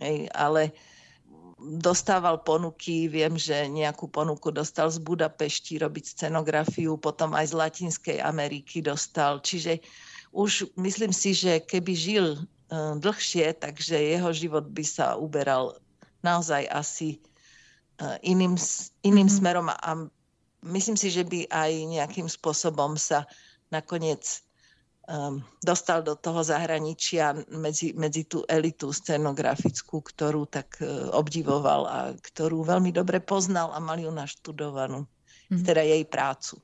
hej, 0.00 0.26
ale 0.32 0.72
dostával 1.60 2.40
ponuky, 2.40 3.04
viem, 3.04 3.36
že 3.36 3.68
nejakú 3.68 4.08
ponuku 4.08 4.48
dostal 4.48 4.88
z 4.88 4.96
Budapešti 5.04 5.76
robiť 5.76 6.16
scenografiu, 6.16 6.96
potom 6.96 7.36
aj 7.36 7.52
z 7.52 7.54
Latinskej 7.54 8.18
Ameriky 8.24 8.80
dostal. 8.80 9.44
Čiže 9.44 9.84
už 10.32 10.72
myslím 10.80 11.12
si, 11.12 11.36
že 11.36 11.60
keby 11.60 11.92
žil 11.92 12.26
uh, 12.40 12.96
dlhšie, 12.96 13.52
takže 13.60 13.92
jeho 13.92 14.32
život 14.32 14.72
by 14.72 14.84
sa 14.86 15.20
uberal 15.20 15.76
naozaj 16.24 16.64
asi 16.72 17.20
uh, 18.00 18.16
iným, 18.24 18.56
iným 19.04 19.28
mm-hmm. 19.28 19.38
smerom 19.44 19.68
a 19.68 19.90
myslím 20.64 20.96
si, 20.96 21.12
že 21.12 21.28
by 21.28 21.44
aj 21.52 21.72
nejakým 21.92 22.28
spôsobom 22.28 22.96
sa 22.96 23.28
nakoniec 23.68 24.40
um, 25.10 25.42
dostal 25.58 26.06
do 26.06 26.14
toho 26.14 26.46
zahraničia 26.46 27.34
medzi, 27.50 27.90
medzi 27.98 28.24
tú 28.30 28.46
elitu 28.46 28.94
scenografickú, 28.94 29.98
ktorú 30.00 30.46
tak 30.46 30.78
uh, 30.78 31.10
obdivoval 31.10 31.82
a 31.90 31.98
ktorú 32.14 32.62
veľmi 32.62 32.94
dobre 32.94 33.18
poznal 33.18 33.74
a 33.74 33.82
mal 33.82 33.98
ju 33.98 34.14
naštudovanú, 34.14 35.04
mm. 35.50 35.66
teda 35.66 35.82
jej 35.82 36.02
prácu. 36.06 36.62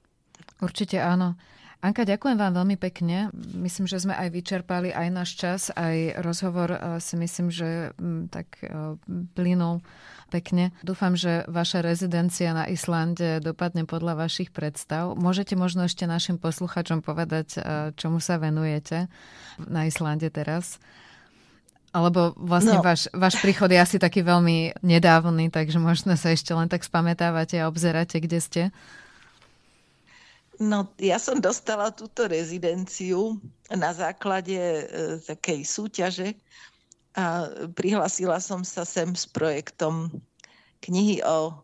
Určite 0.62 1.02
áno. 1.02 1.34
Anka, 1.84 2.08
ďakujem 2.08 2.40
vám 2.40 2.56
veľmi 2.56 2.76
pekne. 2.80 3.28
Myslím, 3.54 3.84
že 3.86 4.00
sme 4.00 4.16
aj 4.16 4.32
vyčerpali 4.32 4.90
aj 4.90 5.08
náš 5.12 5.30
čas, 5.36 5.60
aj 5.76 6.18
rozhovor 6.24 6.72
uh, 6.72 6.98
si 6.98 7.14
myslím, 7.20 7.52
že 7.52 7.92
um, 8.00 8.26
tak 8.32 8.58
uh, 8.64 8.96
plynul 9.36 9.84
pekne. 10.28 10.74
Dúfam, 10.82 11.14
že 11.14 11.46
vaša 11.46 11.82
rezidencia 11.82 12.50
na 12.50 12.66
Islande 12.66 13.38
dopadne 13.38 13.86
podľa 13.86 14.26
vašich 14.26 14.50
predstav. 14.50 15.14
Môžete 15.14 15.54
možno 15.54 15.86
ešte 15.86 16.04
našim 16.04 16.36
posluchačom 16.36 17.00
povedať, 17.02 17.48
eh, 17.56 17.62
čomu 17.94 18.18
sa 18.18 18.36
venujete 18.36 19.06
na 19.62 19.86
Islande 19.86 20.28
teraz? 20.28 20.82
Alebo 21.94 22.36
vlastne 22.36 22.82
no. 22.82 22.84
váš, 22.84 23.08
váš 23.14 23.40
príchod 23.40 23.72
je 23.72 23.80
asi 23.80 23.96
taký 23.96 24.20
veľmi 24.20 24.84
nedávny, 24.84 25.48
takže 25.48 25.80
možno 25.80 26.12
sa 26.20 26.34
ešte 26.34 26.52
len 26.52 26.68
tak 26.68 26.84
spamätávate 26.84 27.56
a 27.56 27.70
obzeráte, 27.70 28.20
kde 28.20 28.38
ste. 28.42 28.62
No, 30.56 30.88
ja 30.96 31.20
som 31.20 31.36
dostala 31.36 31.92
túto 31.92 32.24
rezidenciu 32.24 33.36
na 33.68 33.92
základe 33.92 34.56
e, 34.56 34.84
takej 35.20 35.60
súťaže 35.68 36.28
a 37.12 37.48
prihlasila 37.76 38.40
som 38.40 38.64
sa 38.64 38.88
sem 38.88 39.12
s 39.12 39.28
projektom 39.28 40.08
knihy 40.80 41.20
o 41.24 41.60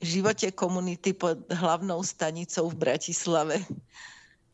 živote 0.00 0.52
komunity 0.52 1.16
pod 1.16 1.44
hlavnou 1.48 2.00
stanicou 2.04 2.68
v 2.72 2.80
Bratislave. 2.88 3.56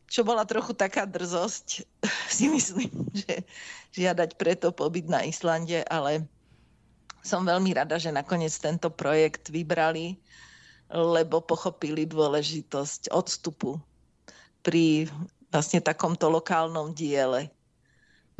Čo 0.07 0.23
bola 0.23 0.47
trochu 0.47 0.75
taká 0.75 1.07
drzosť, 1.07 1.87
si 2.35 2.51
myslím, 2.51 2.91
že 3.15 3.47
žiadať 3.95 4.35
preto 4.35 4.75
pobyt 4.75 5.07
na 5.07 5.23
Islande, 5.23 5.83
ale 5.87 6.27
som 7.23 7.47
veľmi 7.47 7.71
rada, 7.71 7.95
že 7.95 8.11
nakoniec 8.11 8.51
tento 8.59 8.91
projekt 8.91 9.47
vybrali, 9.47 10.19
lebo 10.91 11.39
pochopili 11.43 12.07
dôležitosť 12.09 13.11
odstupu 13.13 13.79
pri 14.63 15.11
vlastne 15.53 15.83
takomto 15.83 16.27
lokálnom 16.31 16.95
diele 16.95 17.53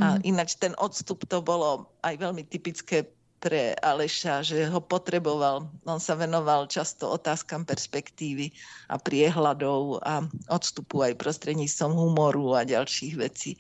a 0.02 0.18
mm. 0.18 0.26
ináč 0.26 0.58
ten 0.58 0.74
odstup 0.82 1.22
to 1.30 1.44
bolo 1.46 1.94
aj 2.02 2.18
veľmi 2.18 2.42
typické 2.50 3.06
pre 3.44 3.76
Aleša, 3.84 4.40
že 4.40 4.72
ho 4.72 4.80
potreboval. 4.80 5.68
On 5.84 6.00
sa 6.00 6.16
venoval 6.16 6.72
často 6.72 7.12
otázkam 7.12 7.68
perspektívy 7.68 8.56
a 8.88 8.96
priehľadov 8.96 10.00
a 10.00 10.24
odstupu 10.48 11.04
aj 11.04 11.20
prostredníctvom 11.20 11.92
humoru 11.92 12.56
a 12.56 12.64
ďalších 12.64 13.14
vecí. 13.20 13.60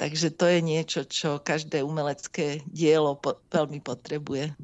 Takže 0.00 0.32
to 0.32 0.48
je 0.48 0.60
niečo, 0.64 1.00
čo 1.04 1.36
každé 1.36 1.84
umelecké 1.84 2.64
dielo 2.72 3.20
po- 3.20 3.36
veľmi 3.52 3.84
potrebuje. 3.84 4.56